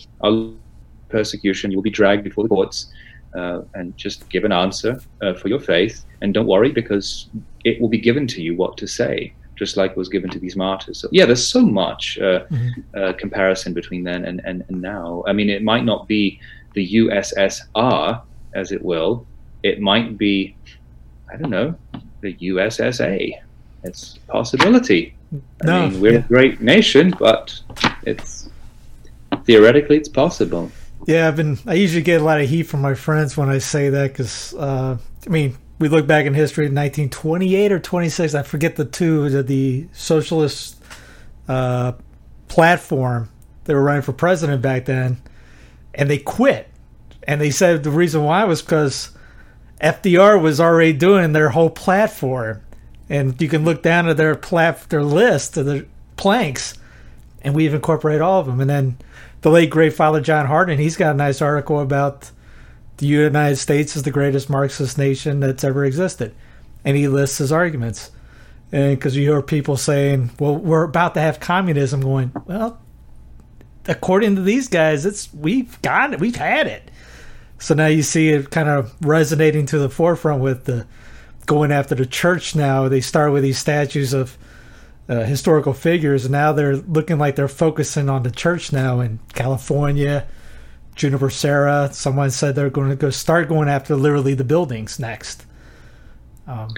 [1.09, 2.87] persecution, you'll be dragged before the courts.
[3.33, 7.29] Uh, and just give an answer uh, for your faith, and don't worry because
[7.63, 10.55] it will be given to you what to say just like was given to these
[10.55, 10.97] martyrs.
[10.97, 12.81] So yeah, there's so much uh, mm-hmm.
[12.97, 15.23] uh, comparison between then and, and, and now.
[15.27, 16.39] I mean, it might not be
[16.73, 18.23] the USSR,
[18.55, 19.27] as it will.
[19.61, 20.55] It might be,
[21.31, 21.75] I don't know,
[22.21, 23.39] the USSA.
[23.83, 25.13] It's a possibility.
[25.31, 26.25] I no, mean, we're yeah.
[26.25, 27.59] a great nation, but
[28.01, 28.49] it's
[29.45, 30.71] theoretically it's possible.
[31.05, 31.59] Yeah, I've been.
[31.67, 34.55] I usually get a lot of heat from my friends when I say that because,
[34.55, 34.97] uh,
[35.27, 39.43] I mean, we look back in history, 1928 or 26, I forget the two, the,
[39.43, 40.81] the socialist
[41.47, 41.93] uh,
[42.47, 43.29] platform.
[43.65, 45.21] They were running for president back then,
[45.93, 46.69] and they quit.
[47.23, 49.11] And they said the reason why was because
[49.81, 52.61] FDR was already doing their whole platform.
[53.09, 56.75] And you can look down at their plat their list of the planks,
[57.41, 58.61] and we've incorporated all of them.
[58.61, 58.97] And then
[59.41, 62.31] the late great Father John Hardon, he's got a nice article about
[63.01, 66.35] the United States is the greatest Marxist nation that's ever existed.
[66.85, 68.11] And he lists his arguments.
[68.71, 72.79] And because you hear people saying, well, we're about to have communism going, well,
[73.87, 76.89] according to these guys, it's we've got it, we've had it.
[77.59, 80.87] So now you see it kind of resonating to the forefront with the
[81.47, 82.87] going after the church now.
[82.87, 84.37] They start with these statues of
[85.09, 89.19] uh, historical figures, and now they're looking like they're focusing on the church now in
[89.33, 90.27] California,
[91.01, 91.89] Juniper Serra.
[91.91, 95.47] Someone said they're going to go start going after literally the buildings next.
[96.45, 96.69] Um,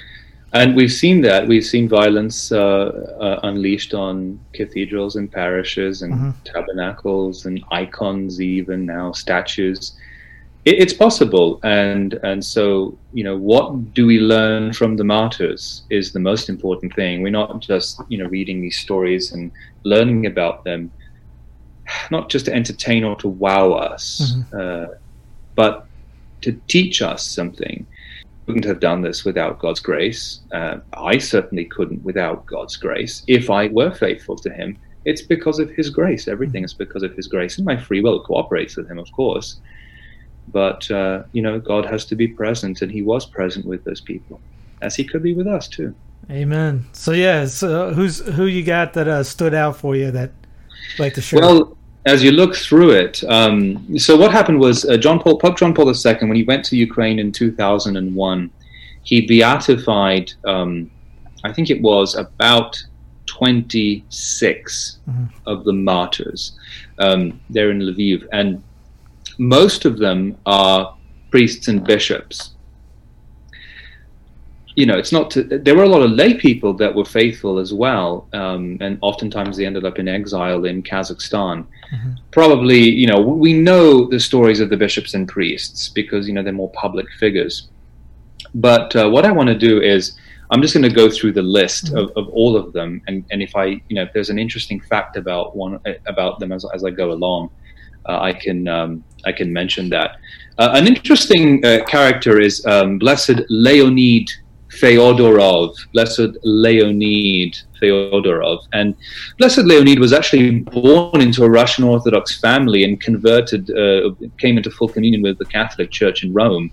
[0.53, 1.45] and we've seen that.
[1.45, 6.29] We've seen violence uh, uh, unleashed on cathedrals and parishes and mm-hmm.
[6.45, 9.91] tabernacles and icons, even now statues.
[10.63, 15.83] It, it's possible, and and so you know, what do we learn from the martyrs
[15.89, 17.23] is the most important thing.
[17.23, 19.51] We're not just you know reading these stories and
[19.83, 20.91] learning about them
[22.11, 24.59] not just to entertain or to wow us, mm-hmm.
[24.59, 24.95] uh,
[25.55, 25.85] but
[26.41, 27.85] to teach us something.
[28.45, 30.41] Couldn't have done this without God's grace.
[30.51, 33.23] Uh, I certainly couldn't without God's grace.
[33.27, 36.27] If I were faithful to Him, it's because of His grace.
[36.27, 36.65] Everything mm-hmm.
[36.65, 39.57] is because of His grace, and my free will cooperates with Him, of course.
[40.49, 44.01] But uh, you know, God has to be present, and He was present with those
[44.01, 44.41] people,
[44.81, 45.95] as He could be with us too.
[46.29, 46.85] Amen.
[46.93, 50.31] So yeah, so who's who you got that uh, stood out for you that
[50.99, 51.41] like to share?
[51.41, 55.57] Well, as you look through it, um, so what happened was uh, John Paul, Pope
[55.57, 58.51] John Paul II, when he went to Ukraine in 2001,
[59.03, 60.91] he beatified, um,
[61.43, 62.81] I think it was about
[63.25, 65.25] 26 mm-hmm.
[65.47, 66.57] of the martyrs
[66.99, 68.61] um, there in Lviv, and
[69.37, 70.95] most of them are
[71.31, 72.53] priests and bishops
[74.75, 75.29] you know, it's not.
[75.31, 78.97] To, there were a lot of lay people that were faithful as well, um, and
[79.01, 81.65] oftentimes they ended up in exile in Kazakhstan.
[81.93, 82.11] Mm-hmm.
[82.31, 86.41] Probably, you know, we know the stories of the bishops and priests because you know
[86.41, 87.69] they're more public figures.
[88.55, 90.17] But uh, what I want to do is,
[90.49, 91.97] I'm just going to go through the list mm-hmm.
[91.97, 94.79] of, of all of them, and, and if I, you know, if there's an interesting
[94.79, 97.51] fact about one about them as, as I go along,
[98.09, 100.17] uh, I can um, I can mention that.
[100.57, 104.29] Uh, an interesting uh, character is um, Blessed Leonid
[104.79, 108.65] Feodorov, Blessed Leonid Feodorov.
[108.73, 108.95] And
[109.37, 114.71] Blessed Leonid was actually born into a Russian Orthodox family and converted, uh, came into
[114.71, 116.71] full communion with the Catholic Church in Rome.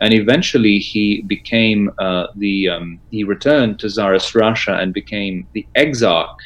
[0.00, 5.66] And eventually he became uh, the, um, he returned to Tsarist Russia and became the
[5.74, 6.38] exarch.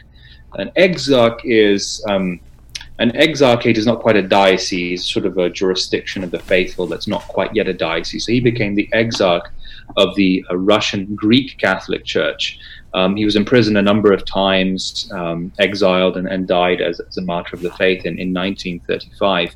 [0.55, 2.41] An exarch is, um,
[2.99, 7.07] an exarchate is not quite a diocese, sort of a jurisdiction of the faithful that's
[7.07, 8.25] not quite yet a diocese.
[8.25, 9.45] So he became the exarch
[9.97, 12.59] of the uh, Russian Greek Catholic Church.
[12.95, 17.19] Um, he was imprisoned a number of times, um, exiled, and, and died as, as,
[17.19, 19.55] a martyr of the faith in, in 1935.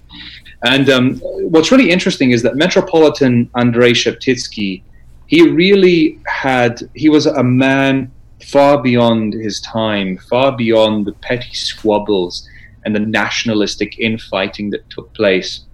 [0.64, 4.82] And um, what's really interesting is that Metropolitan Andrei Sheptytsky,
[5.26, 8.12] he really had, he was a man
[8.44, 12.46] far beyond his time, far beyond the petty squabbles
[12.84, 15.64] and the nationalistic infighting that took place.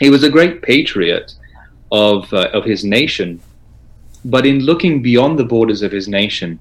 [0.00, 1.32] He was a great patriot
[1.92, 3.40] of, uh, of his nation,
[4.24, 6.58] but in looking beyond the borders of his nation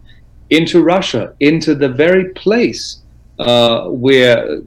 [0.49, 3.03] into Russia, into the very place
[3.39, 4.61] uh, where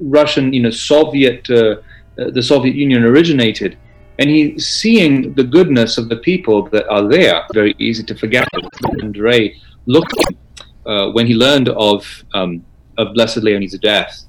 [0.00, 1.76] Russian, you know, Soviet, uh,
[2.18, 3.76] uh the Soviet Union originated,
[4.18, 7.42] and he's seeing the goodness of the people that are there.
[7.52, 8.46] Very easy to forget.
[9.02, 10.38] Andrei looking
[10.86, 12.64] uh, when he learned of um,
[12.96, 14.24] of Blessed Leonid's death,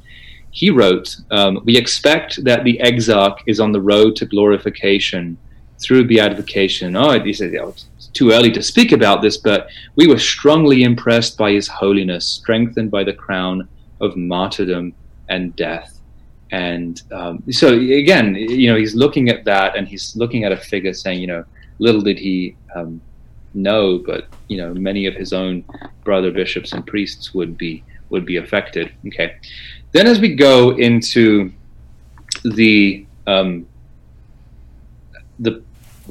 [0.51, 5.38] he wrote, um, "We expect that the exarch is on the road to glorification."
[5.78, 6.95] Through beatification.
[6.95, 7.54] Oh, he said,
[8.15, 12.89] too early to speak about this, but we were strongly impressed by his holiness, strengthened
[12.89, 13.67] by the crown
[14.01, 14.93] of martyrdom
[15.30, 15.99] and death.
[16.51, 20.58] And um, so, again, you know, he's looking at that and he's looking at a
[20.58, 21.43] figure saying, you know,
[21.80, 23.01] little did he um,
[23.54, 25.65] know, but, you know, many of his own
[26.06, 28.91] brother bishops and priests would be would be affected.
[29.08, 29.36] Okay.
[29.91, 31.51] Then as we go into
[32.43, 33.65] the um,
[35.39, 35.63] the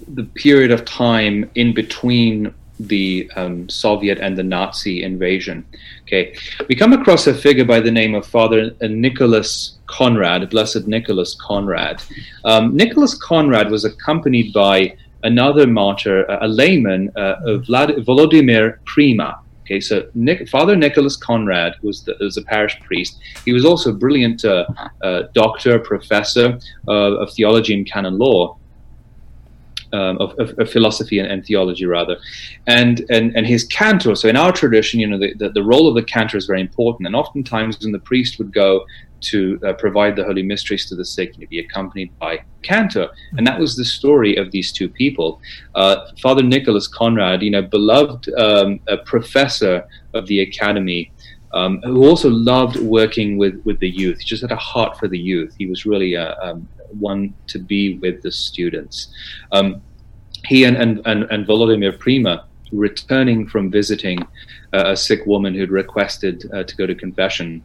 [0.09, 5.65] the period of time in between the um, Soviet and the Nazi invasion.
[6.03, 6.37] Okay,
[6.69, 12.03] we come across a figure by the name of Father Nicholas Conrad, Blessed Nicholas Conrad.
[12.45, 17.37] Um, Nicholas Conrad was accompanied by another martyr, a layman, uh,
[17.67, 19.39] Vlad- Volodymyr Pryjma.
[19.63, 23.19] Okay, so Nick, Father Nicholas Conrad was, the, was a parish priest.
[23.47, 24.67] He was also a brilliant uh,
[25.03, 28.59] uh, doctor, professor uh, of theology and canon law
[29.95, 32.17] um, of, of, of, philosophy and, and, theology rather,
[32.67, 34.15] and, and and his cantor.
[34.17, 36.61] So in our tradition, you know, the, the, the, role of the cantor is very
[36.61, 38.85] important, and oftentimes when the priest would go
[39.21, 43.47] to uh, provide the holy mysteries to the sick, he'd be accompanied by cantor, and
[43.47, 45.41] that was the story of these two people.
[45.77, 51.11] Uh, Father Nicholas Conrad, you know, beloved um, professor of the academy.
[51.53, 54.19] Um, who also loved working with, with the youth.
[54.19, 55.55] He just had a heart for the youth.
[55.57, 59.15] He was really a, um, one to be with the students.
[59.53, 59.83] Um,
[60.47, 64.19] he and, and, and, and Volodymyr Pryjma, returning from visiting
[64.73, 67.63] uh, a sick woman who'd requested uh, to go to confession,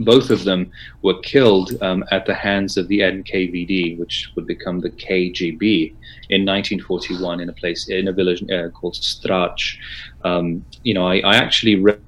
[0.00, 0.70] both of them
[1.02, 5.90] were killed um, at the hands of the NKVD, which would become the KGB
[6.30, 9.76] in 1941 in a place in a village uh, called Stradch.
[10.24, 12.00] Um, you know, I, I, actually read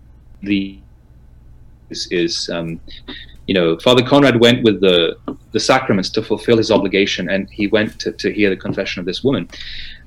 [0.43, 0.81] the
[1.91, 2.81] is, is um,
[3.47, 5.17] you know, Father Conrad went with the
[5.53, 9.07] the sacraments to fulfill his obligation, and he went to, to hear the confession of
[9.07, 9.49] this woman.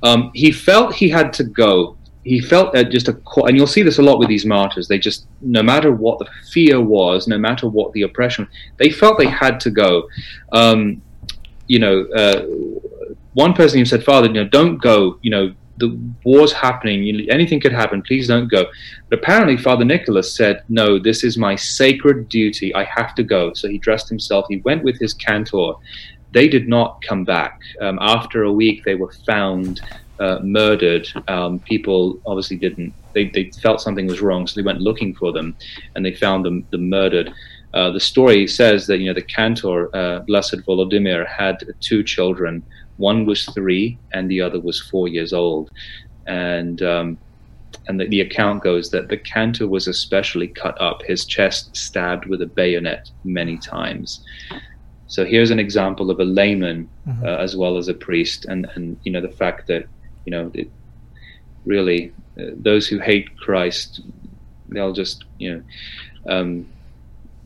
[0.03, 1.97] Um, he felt he had to go.
[2.23, 4.87] He felt that just a, and you'll see this a lot with these martyrs.
[4.87, 9.17] They just, no matter what the fear was, no matter what the oppression, they felt
[9.17, 10.07] they had to go.
[10.51, 11.01] Um,
[11.67, 12.45] you know, uh,
[13.33, 15.17] one person even said, "Father, you know, don't go.
[15.21, 17.03] You know, the war's happening.
[17.03, 18.01] You, anything could happen.
[18.01, 18.65] Please don't go.
[19.09, 22.73] But apparently, Father Nicholas said, No, this is my sacred duty.
[22.73, 23.53] I have to go.
[23.53, 24.45] So he dressed himself.
[24.47, 25.73] He went with his cantor.
[26.31, 27.59] They did not come back.
[27.81, 29.81] Um, after a week, they were found
[30.19, 31.07] uh, murdered.
[31.27, 35.33] Um, people obviously didn't, they, they felt something was wrong, so they went looking for
[35.33, 35.55] them
[35.95, 37.33] and they found them, murdered.
[37.73, 42.61] Uh, the story says that you know the cantor, uh, Blessed Volodymyr, had two children.
[42.97, 45.71] One was three, and the other was four years old.
[46.27, 47.17] And um,
[47.87, 52.25] and the, the, account goes that the cantor was especially cut up, his chest stabbed
[52.25, 54.23] with a bayonet many times.
[55.07, 57.25] So here's an example of a layman mm-hmm.
[57.25, 59.85] uh, as well as a priest, and and you know the fact that
[60.25, 60.69] you know it,
[61.65, 64.01] really uh, those who hate Christ,
[64.69, 65.63] they'll just you know.
[66.27, 66.67] Um,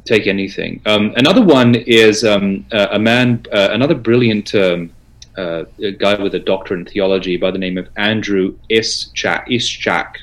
[0.05, 0.79] take anything.
[0.85, 4.91] Um, another one is um, uh, a man, uh, another brilliant um,
[5.37, 9.47] uh, a guy with a doctorate in theology by the name of Andrew Ishchak.
[9.47, 10.13] Ishchak.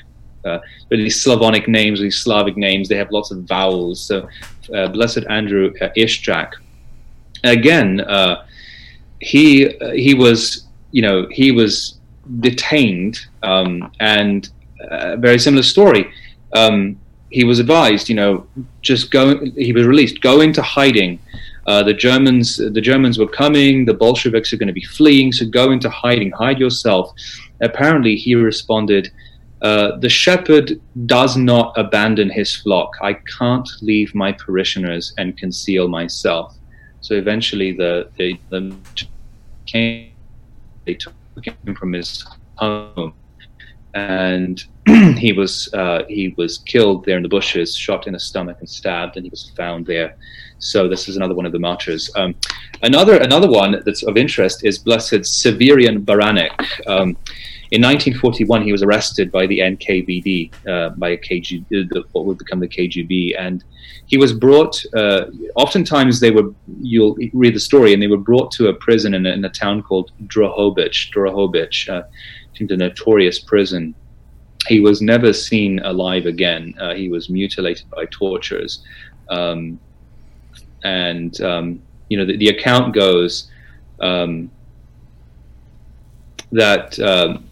[0.45, 0.59] Uh,
[0.89, 4.01] these Slavonic names, these Slavic names, they have lots of vowels.
[4.01, 4.27] So,
[4.73, 6.51] uh, Blessed Andrew uh, Ishchak.
[7.43, 8.45] Again, uh,
[9.19, 11.99] he uh, he was you know he was
[12.39, 16.11] detained um, and a very similar story.
[16.53, 18.45] Um, he was advised, you know,
[18.81, 19.43] just go.
[19.57, 20.21] He was released.
[20.21, 21.19] Go into hiding.
[21.65, 23.85] Uh, the Germans, the Germans were coming.
[23.85, 25.31] The Bolsheviks are going to be fleeing.
[25.31, 26.31] So go into hiding.
[26.31, 27.13] Hide yourself.
[27.61, 29.11] Apparently, he responded,
[29.61, 32.91] uh, "The shepherd does not abandon his flock.
[33.01, 36.55] I can't leave my parishioners and conceal myself."
[37.01, 38.75] So eventually, the the, the
[39.65, 40.11] came.
[40.85, 41.13] They took
[41.45, 43.13] him from his home
[43.93, 44.63] and
[45.17, 48.69] he was uh, he was killed there in the bushes, shot in the stomach and
[48.69, 50.15] stabbed, and he was found there.
[50.59, 52.11] So this is another one of the martyrs.
[52.15, 52.35] Um,
[52.81, 56.87] another another one that's of interest is Blessed Severian Baranyk.
[56.87, 57.17] Um,
[57.71, 62.37] in 1941, he was arrested by the NKVD, uh, by a KG, the, what would
[62.37, 63.63] become the KGB, and
[64.05, 64.79] he was brought.
[64.93, 65.25] Uh,
[65.55, 69.25] oftentimes, they were you'll read the story, and they were brought to a prison in
[69.25, 71.11] a, in a town called Drohobych.
[71.13, 71.89] Drohobych.
[71.89, 72.03] Uh,
[72.59, 73.95] the notorious prison.
[74.67, 76.73] He was never seen alive again.
[76.79, 78.83] Uh, he was mutilated by tortures.
[79.29, 79.79] Um,
[80.83, 83.49] and, um, you know, the, the, account goes
[83.99, 84.51] um,
[86.51, 87.45] that um,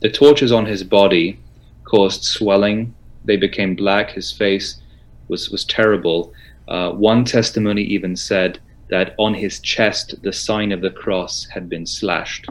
[0.00, 1.38] the tortures on his body
[1.84, 2.94] caused swelling.
[3.24, 4.10] They became black.
[4.10, 4.80] His face
[5.28, 6.32] was, was terrible.
[6.66, 8.58] Uh, one testimony even said
[8.90, 12.48] that on his chest, the sign of the cross had been slashed.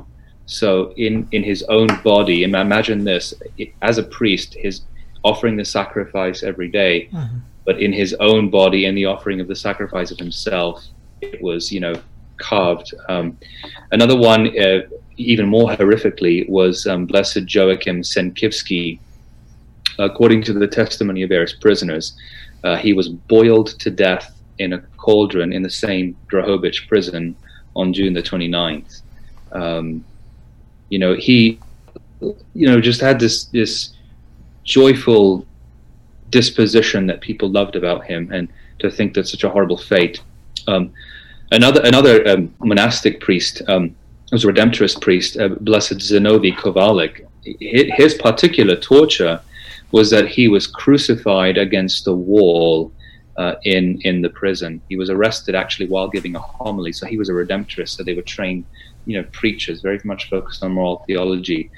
[0.48, 3.34] So in in his own body, imagine this:
[3.82, 4.82] as a priest, his
[5.24, 7.38] offering the sacrifice every day, mm-hmm.
[7.66, 10.84] but in his own body, in the offering of the sacrifice of himself,
[11.22, 11.96] it was you know
[12.38, 12.94] carved.
[13.10, 13.38] Um,
[13.92, 14.84] another one, uh,
[15.18, 19.00] even more horrifically, was um, Blessed Joachim Senkivsky.
[20.00, 22.16] According to the testimony of various prisoners,
[22.64, 27.36] uh, he was boiled to death in a cauldron in the same Drohobych prison
[27.76, 29.02] on June the 29th.
[29.52, 30.06] Um,
[30.90, 31.60] you know, he,
[32.22, 33.94] you know, just had this this
[34.64, 35.46] joyful
[36.30, 40.22] disposition that people loved about him, and to think that such a horrible fate.
[40.68, 40.94] Um,
[41.52, 43.96] another another um, monastic priest um,
[44.32, 47.26] was a Redemptorist priest, uh, Blessed Zinovy Kovalyk.
[47.60, 49.40] His particular torture
[49.92, 52.92] was that he was crucified against the wall
[53.38, 54.82] uh, in in the prison.
[54.90, 57.90] He was arrested actually while giving a homily, so he was a Redemptorist.
[57.96, 58.66] So they were trained
[59.08, 61.72] you know preachers, very much focused on moral theology.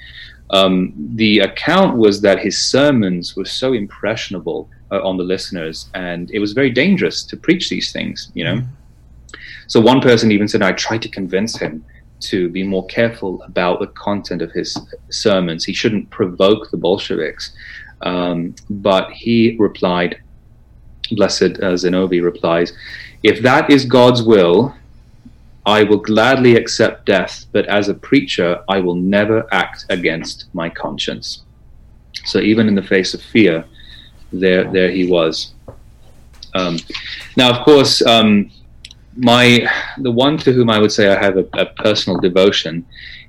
[0.50, 6.30] Um, the account was that his sermons were so impressionable uh, on the listeners, and
[6.32, 8.30] it was very dangerous to preach these things.
[8.34, 8.62] You know,
[9.68, 11.84] so one person even said, "I tried to convince him."
[12.24, 14.76] To be more careful about the content of his
[15.08, 15.64] sermons.
[15.64, 17.50] He shouldn't provoke the Bolsheviks.
[18.02, 20.20] Um, but he replied,
[21.12, 22.74] Blessed uh, Zinovy replies,
[23.22, 24.74] if that is God's will,
[25.70, 30.68] I will gladly accept death, but as a preacher, I will never act against my
[30.68, 31.44] conscience.
[32.24, 33.64] So even in the face of fear,
[34.32, 35.54] there, there he was.
[36.54, 36.78] Um,
[37.36, 38.50] now, of course, um,
[39.16, 39.44] my
[39.98, 42.84] the one to whom I would say I have a, a personal devotion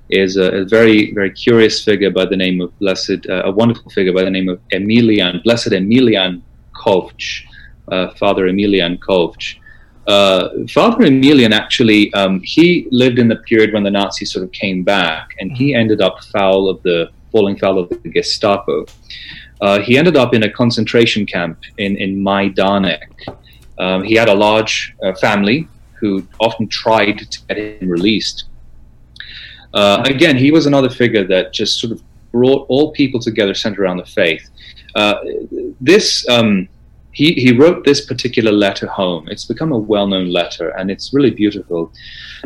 [0.10, 3.89] is a, a, very, very curious figure by the name of Blessed, uh, a wonderful
[3.92, 6.42] figure by the name of Emilian, Blessed Emilian
[6.76, 7.44] Kovch,
[7.92, 9.61] uh, Father Emilian Kovch.
[10.08, 14.52] Uh, Father Emilian actually um, he lived in the period when the Nazis sort of
[14.52, 15.82] came back, and he mm-hmm.
[15.82, 18.86] ended up foul of the falling foul of the Gestapo.
[19.62, 23.04] Uh, he ended up in a concentration camp in in Majdanek.
[23.78, 25.68] Um, he had a large uh, family
[25.99, 28.45] who often tried to get him released.
[29.74, 33.84] Uh, again, he was another figure that just sort of brought all people together, centered
[33.84, 34.49] around the faith.
[34.95, 35.16] Uh,
[35.80, 36.28] this.
[36.28, 36.68] Um,
[37.12, 39.28] he, he wrote this particular letter home.
[39.30, 41.91] It's become a well known letter and it's really beautiful.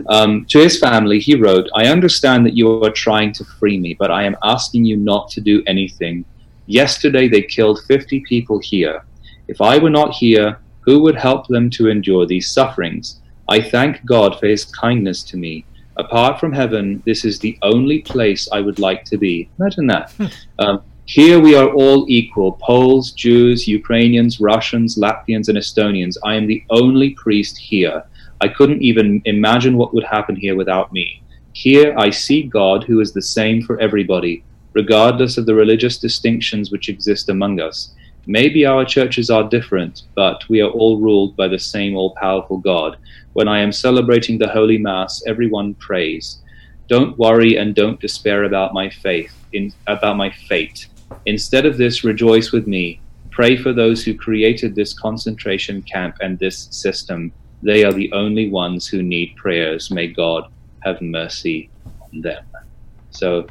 [0.10, 3.94] Um, to his family, he wrote, I understand that you are trying to free me,
[3.94, 6.26] but I am asking you not to do anything.
[6.66, 9.06] Yesterday they killed 50 people here.
[9.48, 13.22] If I were not here, who would help them to endure these sufferings?
[13.50, 15.66] I thank God for his kindness to me.
[15.98, 19.50] Apart from heaven, this is the only place I would like to be.
[19.60, 20.12] Imagine that.
[20.12, 20.26] Hmm.
[20.60, 26.18] um, here we are all equal Poles, Jews, Ukrainians, Russians, Latvians, and Estonians.
[26.24, 28.04] I am the only priest here.
[28.42, 31.22] I couldn't even imagine what would happen here without me.
[31.54, 34.44] Here I see God who is the same for everybody,
[34.74, 37.94] regardless of the religious distinctions which exist among us.
[38.26, 42.58] Maybe our churches are different, but we are all ruled by the same all powerful
[42.58, 42.98] God.
[43.34, 46.42] When I am celebrating the Holy Mass, everyone prays.
[46.90, 50.88] Don't worry and don't despair about my faith, in, about my fate.
[51.26, 53.00] Instead of this, rejoice with me.
[53.32, 57.32] Pray for those who created this concentration camp and this system.
[57.64, 59.92] They are the only ones who need prayers.
[59.92, 60.50] May God
[60.84, 61.70] have mercy
[62.02, 62.46] on them.
[63.10, 63.48] So,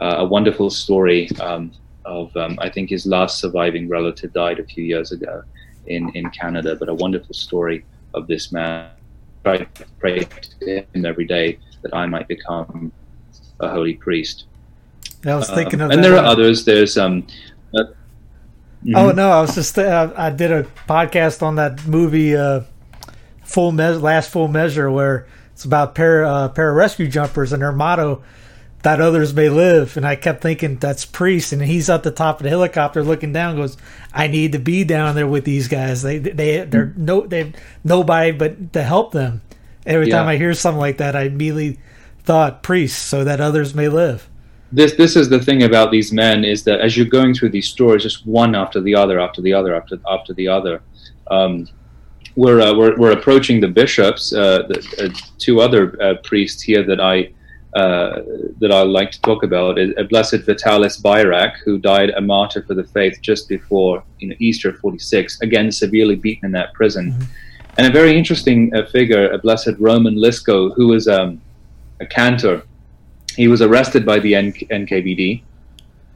[0.00, 1.72] uh, a wonderful story um,
[2.04, 5.42] of um, I think his last surviving relative died a few years ago
[5.86, 6.76] in in Canada.
[6.76, 8.90] But a wonderful story of this man.
[9.44, 9.66] I
[9.98, 12.92] pray to him every day that I might become
[13.60, 14.46] a holy priest.
[15.24, 16.64] I was thinking Um, of and there are others.
[16.64, 17.26] There's um.
[17.74, 17.84] uh,
[18.94, 19.16] Oh mhm.
[19.16, 22.60] no, I was just uh, I did a podcast on that movie uh,
[23.44, 28.22] Full Measure, Last Full Measure, where it's about para uh, pararescue jumpers and their motto
[28.82, 29.96] that others may live.
[29.96, 33.32] And I kept thinking that's priest, and he's at the top of the helicopter looking
[33.32, 33.76] down, goes,
[34.12, 36.02] "I need to be down there with these guys.
[36.02, 39.40] They they they're no they nobody but to help them."
[39.84, 41.78] Every time I hear something like that, I immediately
[42.22, 44.28] thought priest, so that others may live.
[44.76, 47.66] This this is the thing about these men is that as you're going through these
[47.66, 50.82] stories, just one after the other, after the other, after after the other,
[51.30, 51.66] um,
[52.34, 56.82] we're, uh, we're we're approaching the bishops, uh, the uh, two other uh, priests here
[56.82, 57.32] that I
[57.74, 58.20] uh,
[58.60, 59.78] that I like to talk about.
[59.78, 64.36] Uh, Blessed Vitalis Bayrak, who died a martyr for the faith just before you know,
[64.40, 67.16] Easter '46, again severely beaten in that prison,
[67.78, 71.40] and a very interesting uh, figure, a Blessed Roman Lysko, who was um,
[72.00, 72.62] a cantor
[73.36, 75.42] he was arrested by the NKVD,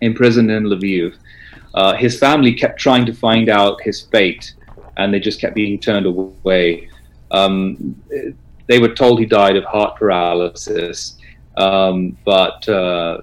[0.00, 1.16] imprisoned in Lviv.
[1.74, 4.54] Uh, his family kept trying to find out his fate,
[4.96, 6.88] and they just kept being turned away.
[7.30, 7.94] Um,
[8.66, 11.16] they were told he died of heart paralysis,
[11.56, 13.20] um, but uh,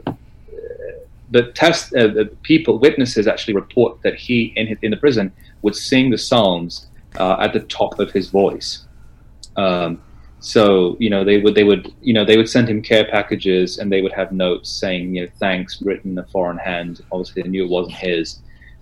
[1.32, 5.32] the test uh, the people witnesses actually report that he in his, in the prison
[5.62, 6.88] would sing the psalms
[7.20, 8.86] uh, at the top of his voice.
[9.56, 10.02] Um,
[10.40, 13.80] so you know they would they would you know they would send him care packages
[13.80, 17.02] and they would have notes saying you know thanks written in a foreign hand.
[17.12, 18.40] Obviously they knew it wasn't his,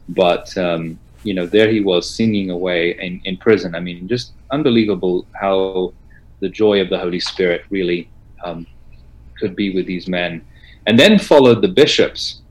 [0.10, 3.74] but um, you know there he was singing away in, in prison.
[3.74, 5.94] I mean just unbelievable how
[6.42, 8.10] the joy of the Holy Spirit really
[8.44, 8.68] um,
[9.40, 10.46] could be with these men.
[10.88, 12.42] And then followed the bishops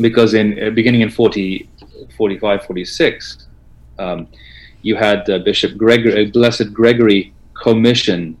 [0.00, 1.68] because in uh, beginning in 40,
[2.16, 3.46] 45, 46,
[3.98, 4.26] um,
[4.82, 8.36] you had uh, Bishop Gregory, uh, Blessed Gregory Khomyshyn.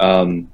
[0.00, 0.50] Um,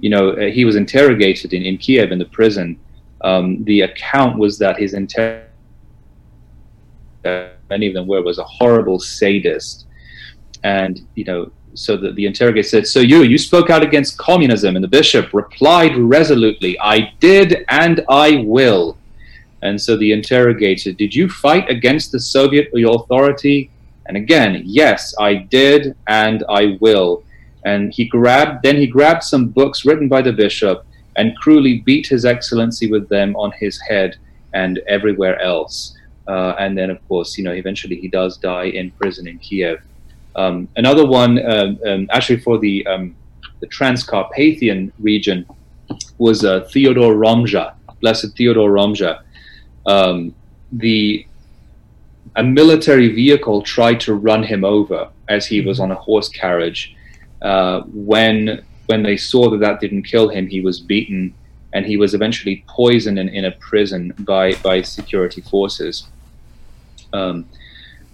[0.00, 2.78] you know, uh, he was interrogated in, in Kiev in the prison.
[3.22, 5.46] Um, the account was that his inter-
[7.24, 9.86] uh, many of them were was a horrible sadist,
[10.62, 14.76] and you know, so the, the interrogator said, "So you you spoke out against communism,"
[14.76, 18.98] and the bishop replied resolutely, "I did, and I will."
[19.62, 23.70] And so the interrogator, "Did you fight against the Soviet authority?"
[24.08, 27.24] And again, yes, I did, and I will.
[27.66, 30.86] And he grabbed, then he grabbed some books written by the bishop
[31.16, 34.16] and cruelly beat His Excellency with them on his head
[34.54, 35.94] and everywhere else.
[36.28, 39.80] Uh, and then, of course, you know, eventually he does die in prison in Kiev.
[40.34, 43.14] Um, another one, um, um, actually for the um,
[43.60, 45.46] the Transcarpathian region,
[46.18, 49.22] was uh, Theodore Romzha, Blessed Theodore Romzha.
[49.86, 50.34] Um,
[50.72, 51.26] the
[52.34, 56.95] a military vehicle tried to run him over as he was on a horse carriage.
[57.42, 61.34] Uh, when when they saw that that didn't kill him, he was beaten,
[61.72, 66.08] and he was eventually poisoned in, in a prison by by security forces.
[67.12, 67.46] Um,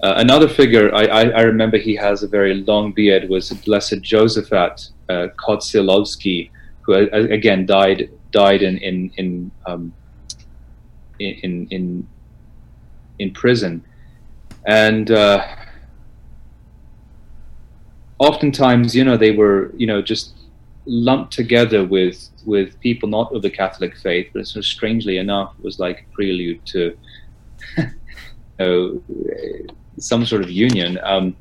[0.02, 4.02] uh, another figure I, I, I remember he has a very long beard was Blessed
[4.02, 6.50] Josaphat uh, Kotsylovsky,
[6.80, 9.92] who uh, again died died in in in um,
[11.20, 12.08] in, in
[13.20, 13.84] in prison,
[14.66, 15.46] and uh,
[18.22, 20.34] oftentimes you know they were you know just
[20.86, 25.78] lumped together with with people not of the Catholic faith, but so strangely enough was
[25.78, 26.96] like a prelude to
[27.78, 27.86] you
[28.58, 29.02] know,
[29.98, 30.98] some sort of union.
[31.02, 31.36] Um,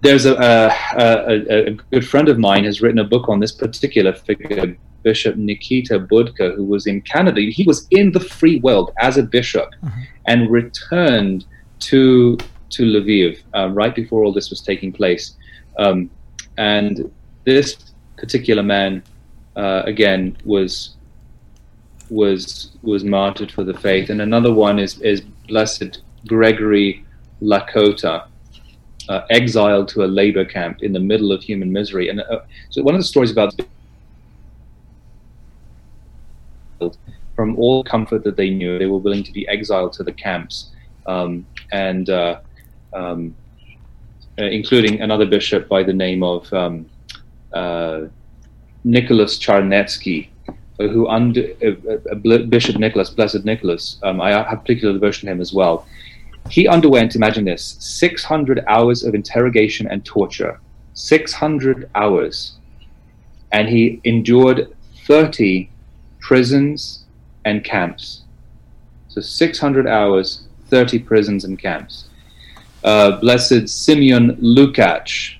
[0.00, 3.52] there's a, a, a, a good friend of mine has written a book on this
[3.52, 7.40] particular figure, Bishop Nikita Budka, who was in Canada.
[7.40, 9.68] He was in the free world as a bishop
[10.26, 11.46] and returned
[11.80, 12.38] to
[12.70, 15.36] to Lviv uh, right before all this was taking place.
[15.78, 16.10] Um,
[16.56, 17.10] and
[17.44, 17.76] this
[18.16, 19.02] particular man,
[19.56, 20.96] uh, again, was
[22.10, 24.10] was was martyred for the faith.
[24.10, 27.04] And another one is is Blessed Gregory
[27.40, 28.26] Lakota,
[29.08, 32.08] uh, exiled to a labor camp in the middle of human misery.
[32.08, 33.54] And uh, so one of the stories about
[37.34, 40.72] from all comfort that they knew, they were willing to be exiled to the camps,
[41.06, 42.40] um, and uh,
[42.92, 43.34] um,
[44.44, 46.86] including another bishop by the name of um,
[47.52, 48.02] uh,
[48.84, 50.28] Nicholas Charnetsky,
[50.78, 53.98] who under uh, uh, Bishop Nicholas, Blessed Nicholas.
[54.02, 55.86] Um, I have particular devotion to him as well.
[56.50, 60.60] He underwent, imagine this, 600 hours of interrogation and torture.
[60.94, 62.56] 600 hours.
[63.52, 64.74] And he endured
[65.06, 65.70] 30
[66.20, 67.04] prisons
[67.44, 68.22] and camps.
[69.08, 72.07] So 600 hours, 30 prisons and camps.
[72.88, 75.36] Uh, Blessed Simeon Lukach,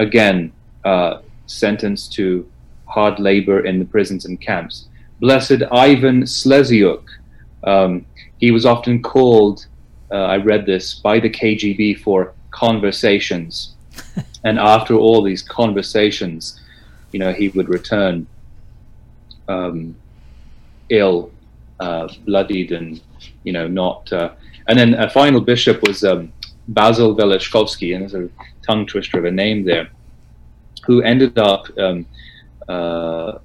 [0.00, 0.52] again,
[0.84, 2.44] uh, sentenced to
[2.86, 4.88] hard labor in the prisons and camps.
[5.20, 7.04] Blessed Ivan Sleziuk,
[7.62, 8.04] um,
[8.38, 9.66] he was often called,
[10.10, 13.76] uh, I read this, by the KGB for conversations.
[14.44, 16.60] and after all these conversations,
[17.12, 18.26] you know, he would return
[19.46, 19.94] um,
[20.88, 21.30] ill,
[21.78, 23.00] uh, bloodied, and,
[23.44, 24.12] you know, not.
[24.12, 24.30] Uh,
[24.66, 26.32] and then a final bishop was um,
[26.68, 28.28] Basil Velychkovsky, and there's a
[28.66, 29.88] tongue twister of a name there,
[30.84, 32.06] who ended up um,
[32.68, 33.38] uh,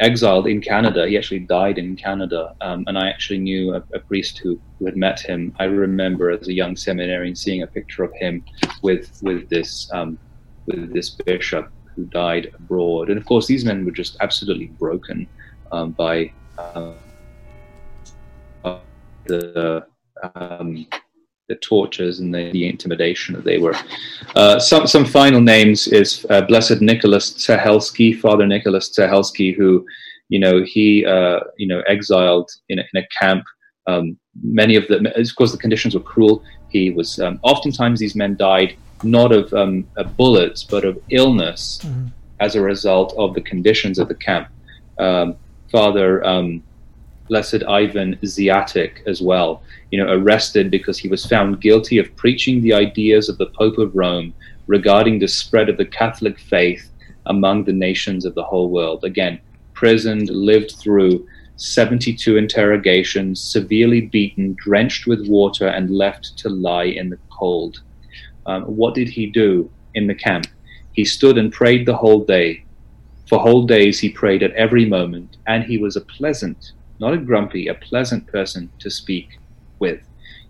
[0.00, 1.06] exiled in Canada.
[1.06, 4.86] He actually died in Canada, um, and I actually knew a, a priest who, who,
[4.86, 5.54] had met him.
[5.58, 8.44] I remember as a young seminarian seeing a picture of him
[8.82, 10.18] with with this um,
[10.66, 15.26] with this bishop who died abroad, and of course these men were just absolutely broken
[15.72, 16.92] um, by uh,
[19.26, 19.86] the
[20.34, 20.86] um,
[21.50, 23.74] the tortures and the, the, intimidation that they were.
[24.36, 29.84] Uh, some some final names is uh, Blessed Nicholas Tsehelsky, Father Nicholas Tsehelsky, who,
[30.28, 33.44] you know, he uh, you know exiled in a, in a camp.
[33.88, 36.42] Um, many of the of course, the conditions were cruel.
[36.68, 39.86] He was um, oftentimes these men died not of um,
[40.16, 42.06] bullets but of illness mm-hmm.
[42.38, 44.48] as a result of the conditions of the camp.
[44.98, 45.36] Um,
[45.72, 46.62] Father um,
[47.30, 49.62] Blessed Ivan Ziatyk as well,
[49.92, 53.78] you know, arrested because he was found guilty of preaching the ideas of the Pope
[53.78, 54.34] of Rome
[54.66, 56.90] regarding the spread of the Catholic faith
[57.26, 59.04] among the nations of the whole world.
[59.04, 59.40] Again,
[59.74, 61.24] prisoned, lived through
[61.54, 67.80] 72 interrogations, severely beaten, drenched with water, and left to lie in the cold.
[68.46, 70.48] Um, what did he do in the camp?
[70.94, 72.64] He stood and prayed the whole day.
[73.28, 77.16] For whole days he prayed at every moment, and he was a pleasant not a
[77.16, 79.38] grumpy, a pleasant person to speak
[79.78, 80.00] with.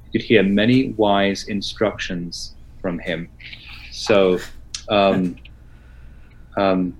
[0.04, 3.30] You could hear many wise instructions from him.
[3.92, 4.38] So,
[4.88, 5.36] um,
[6.56, 6.96] um,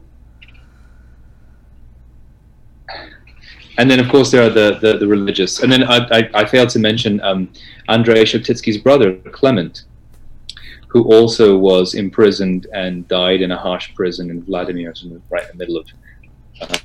[3.78, 5.62] and then of course there are the, the, the religious.
[5.62, 7.52] And then I, I, I, failed to mention um,
[7.88, 9.84] Andrei Sheptytsky's brother, Clement,
[10.88, 14.92] who also was imprisoned and died in a harsh prison in Vladimir,
[15.30, 15.86] right in the middle of
[16.60, 16.78] uh,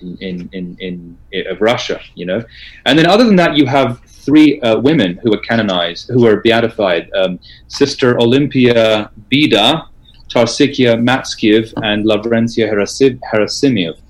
[0.00, 2.42] in, in, in, in, of Russia, you know.
[2.86, 6.40] And then other than that, you have three uh, women who are canonized, who are
[6.40, 9.88] beatified: um, Sister Olympia Bida,
[10.28, 14.00] Tarsykia Matskiv, and Lavrentia Herasymiv.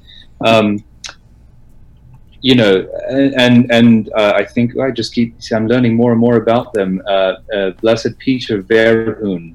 [0.44, 0.84] Um,
[2.42, 6.36] you know, and and uh, I think I just keep I'm learning more and more
[6.36, 7.00] about them.
[7.06, 9.54] Uh, uh, Blessed Peter Verhun,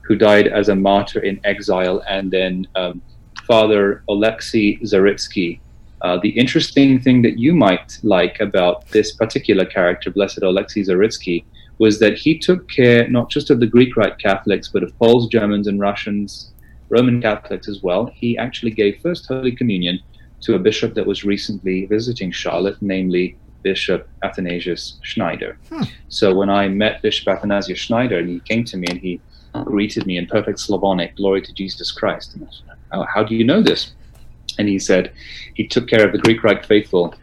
[0.00, 3.02] who died as a martyr in exile, and then um,
[3.46, 5.60] Father Alexei Zaritsky.
[6.02, 11.44] Uh, the interesting thing that you might like about this particular character, Blessed Alexei Zaritsky,
[11.78, 15.28] was that he took care not just of the Greek Rite Catholics, but of Poles,
[15.28, 16.52] Germans, and Russians,
[16.88, 18.06] Roman Catholics as well.
[18.14, 19.98] He actually gave First Holy Communion
[20.42, 25.58] to a bishop that was recently visiting Charlotte, namely Bishop Athanasius Schneider.
[25.70, 25.82] Hmm.
[26.08, 29.20] So when I met Bishop Athanasius Schneider, and he came to me and he
[29.64, 32.46] greeted me in perfect Slavonic, "Glory to Jesus Christ," and
[32.92, 33.92] I how, how do you know this?
[34.58, 35.12] And he said
[35.54, 37.14] he took care of the Greek Rite faithful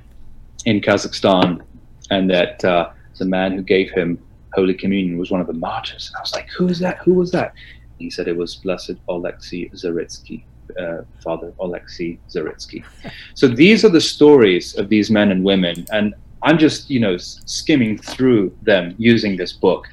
[0.66, 1.62] in Kazakhstan,
[2.10, 4.20] and that uh, the man who gave him
[4.54, 6.10] Holy Communion was one of the martyrs.
[6.10, 6.98] And I was like, who is that?
[7.00, 7.54] Who was that?
[7.54, 10.44] And he said it was Blessed Alexei Zaritsky,
[10.80, 12.84] uh, Father Alexei Zaritsky.
[13.36, 17.18] So these are the stories of these men and women, and I'm just you know
[17.18, 19.88] skimming through them using this book,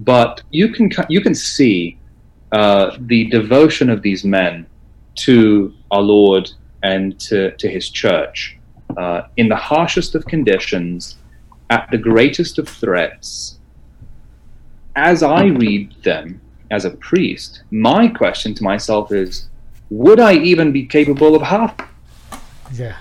[0.00, 1.98] but you can you can see
[2.52, 4.66] uh, the devotion of these men
[5.18, 6.50] to our Lord
[6.82, 8.56] and to, to his church
[8.96, 11.18] uh, in the harshest of conditions,
[11.70, 13.58] at the greatest of threats.
[14.96, 16.40] As I read them
[16.70, 19.48] as a priest, my question to myself is
[19.90, 21.74] would I even be capable of half?
[22.74, 22.96] Yeah.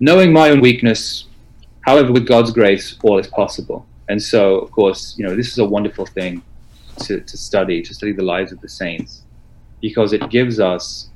[0.00, 1.26] Knowing my own weakness,
[1.82, 3.86] however, with God's grace, all is possible.
[4.08, 6.42] And so, of course, you know, this is a wonderful thing
[7.06, 9.22] to, to study, to study the lives of the saints,
[9.80, 11.10] because it gives us,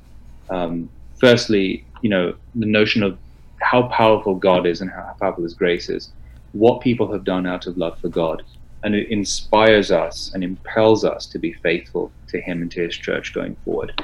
[0.50, 0.88] um,
[1.20, 3.18] firstly, you know, the notion of
[3.60, 6.12] how powerful God is and how powerful His grace is,
[6.52, 8.42] what people have done out of love for God,
[8.82, 12.96] and it inspires us and impels us to be faithful to Him and to His
[12.96, 14.02] church going forward.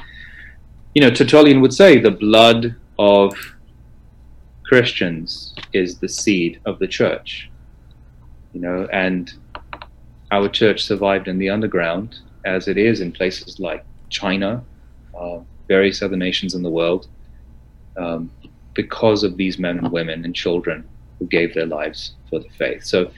[0.95, 3.33] You know, Tertullian would say the blood of
[4.65, 7.49] Christians is the seed of the church.
[8.53, 9.33] You know, and
[10.35, 12.07] our church survived in the underground,
[12.45, 14.63] as it is in places like China,
[15.17, 17.07] uh, various other nations in the world.
[17.95, 18.31] Um,
[18.73, 20.83] because of these men and women and children
[21.19, 22.83] who gave their lives for the faith.
[22.83, 23.11] So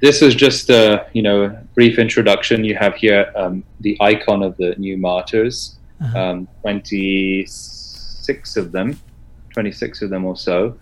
[0.00, 1.38] this is just a you know
[1.74, 2.62] brief introduction.
[2.62, 5.56] You have here um, the icon of the new martyrs,
[6.00, 6.18] Uh-huh.
[6.22, 8.88] um, 26 of them,
[9.52, 10.78] 26 of them or so,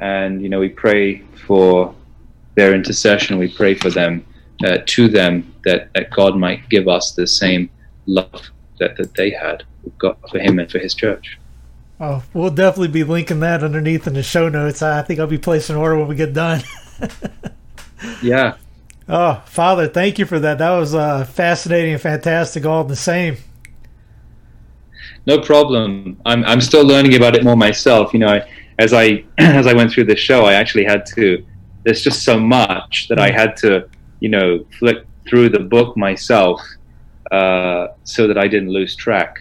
[0.00, 1.94] and you know we pray for
[2.56, 3.38] their intercession.
[3.38, 4.24] We pray for them
[4.64, 7.70] uh, to them that, that God might give us the same
[8.06, 9.64] love that, that they had
[9.96, 11.38] for Him and for His church.
[12.00, 14.82] Oh, we'll definitely be linking that underneath in the show notes.
[14.82, 16.62] I think I'll be placing an order when we get done.
[18.22, 18.56] Yeah.
[19.08, 20.58] Oh, Father, thank you for that.
[20.58, 23.36] That was uh, fascinating and fantastic, all the same.
[25.26, 26.20] No problem.
[26.24, 28.12] I'm I'm still learning about it more myself.
[28.12, 28.40] You know,
[28.78, 31.44] as I as I went through this show, I actually had to.
[31.84, 33.86] There's just so much that I had to,
[34.20, 36.60] you know, flick through the book myself,
[37.30, 39.38] uh, so that I didn't lose track.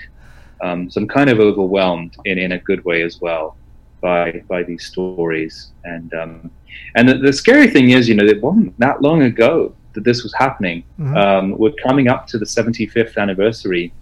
[0.62, 3.58] Um, so I'm kind of overwhelmed in, in a good way as well
[4.02, 5.72] by by these stories.
[5.84, 6.52] And um,
[6.96, 10.24] and the, the scary thing is, you know, it wasn't that long ago that this
[10.24, 10.84] was happening.
[11.00, 11.18] Mhm.
[11.18, 13.94] Um, we're coming up to the 75th anniversary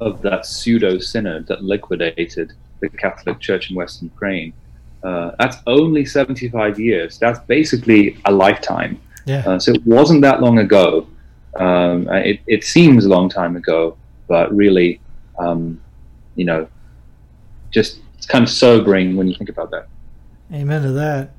[0.00, 4.52] of that pseudo synod that liquidated the Catholic Church in Western Ukraine.
[5.02, 7.18] Uh, that's only 75 years.
[7.18, 9.00] That's basically a lifetime.
[9.26, 9.42] Yeah.
[9.46, 11.06] Uh, so it wasn't that long ago.
[11.56, 13.96] Um, it, it seems a long time ago,
[14.28, 15.00] but really,
[15.38, 15.80] um,
[16.36, 16.68] you know,
[17.70, 19.86] just it's kind of sobering when you think about that.
[20.52, 21.30] Amen to that.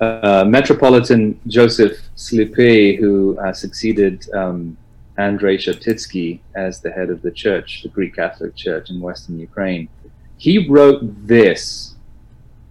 [0.00, 4.76] Uh, Metropolitan Joseph Slipyj, who uh, succeeded um,
[5.18, 9.88] Andrei Sheptytsky as the head of the church, the Greek Catholic Church in Western Ukraine,
[10.36, 11.94] he wrote this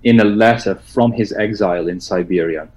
[0.03, 2.67] in a letter from his exile in Siberia.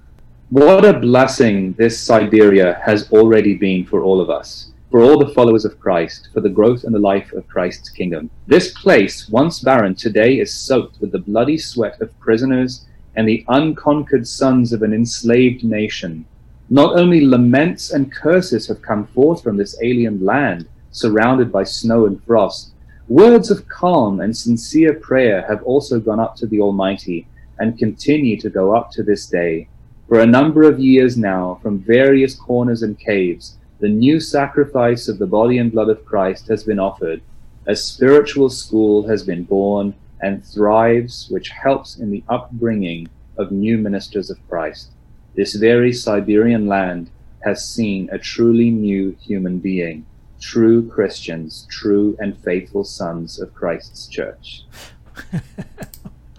[0.49, 5.33] What a blessing this Siberia has already been for all of us, for all the
[5.33, 8.29] followers of Christ, for the growth and the life of Christ's kingdom.
[8.47, 12.85] This place, once barren, today is soaked with the bloody sweat of prisoners
[13.17, 16.25] and the unconquered sons of an enslaved nation.
[16.69, 22.05] Not only laments and curses have come forth from this alien land, surrounded by snow
[22.05, 22.71] and frost,
[23.09, 27.27] words of calm and sincere prayer have also gone up to the Almighty
[27.59, 29.67] and continue to go up to this day.
[30.07, 35.19] For a number of years now, from various corners and caves, the new sacrifice of
[35.19, 37.21] the body and blood of Christ has been offered.
[37.67, 43.77] A spiritual school has been born and thrives, which helps in the upbringing of new
[43.77, 44.91] ministers of Christ.
[45.35, 47.09] This very Siberian land
[47.43, 50.05] has seen a truly new human being,
[50.39, 54.63] true Christians, true and faithful sons of Christ's church.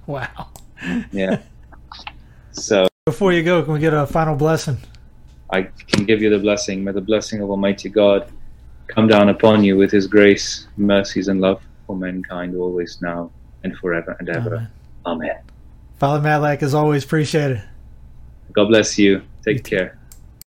[0.07, 0.49] Wow.
[1.13, 1.41] Yeah.
[2.53, 4.77] so Before you go, can we get a final blessing?
[5.51, 6.85] I can give you the blessing.
[6.85, 8.31] May the blessing of Almighty God
[8.87, 13.31] come down upon you with his grace, mercies, and love for mankind always now
[13.65, 14.57] and forever and ever.
[14.57, 14.71] Amen.
[15.07, 15.39] Amen.
[15.97, 17.65] Father Matlack, as always, appreciate it.
[18.53, 19.23] God bless you.
[19.43, 19.98] Take care.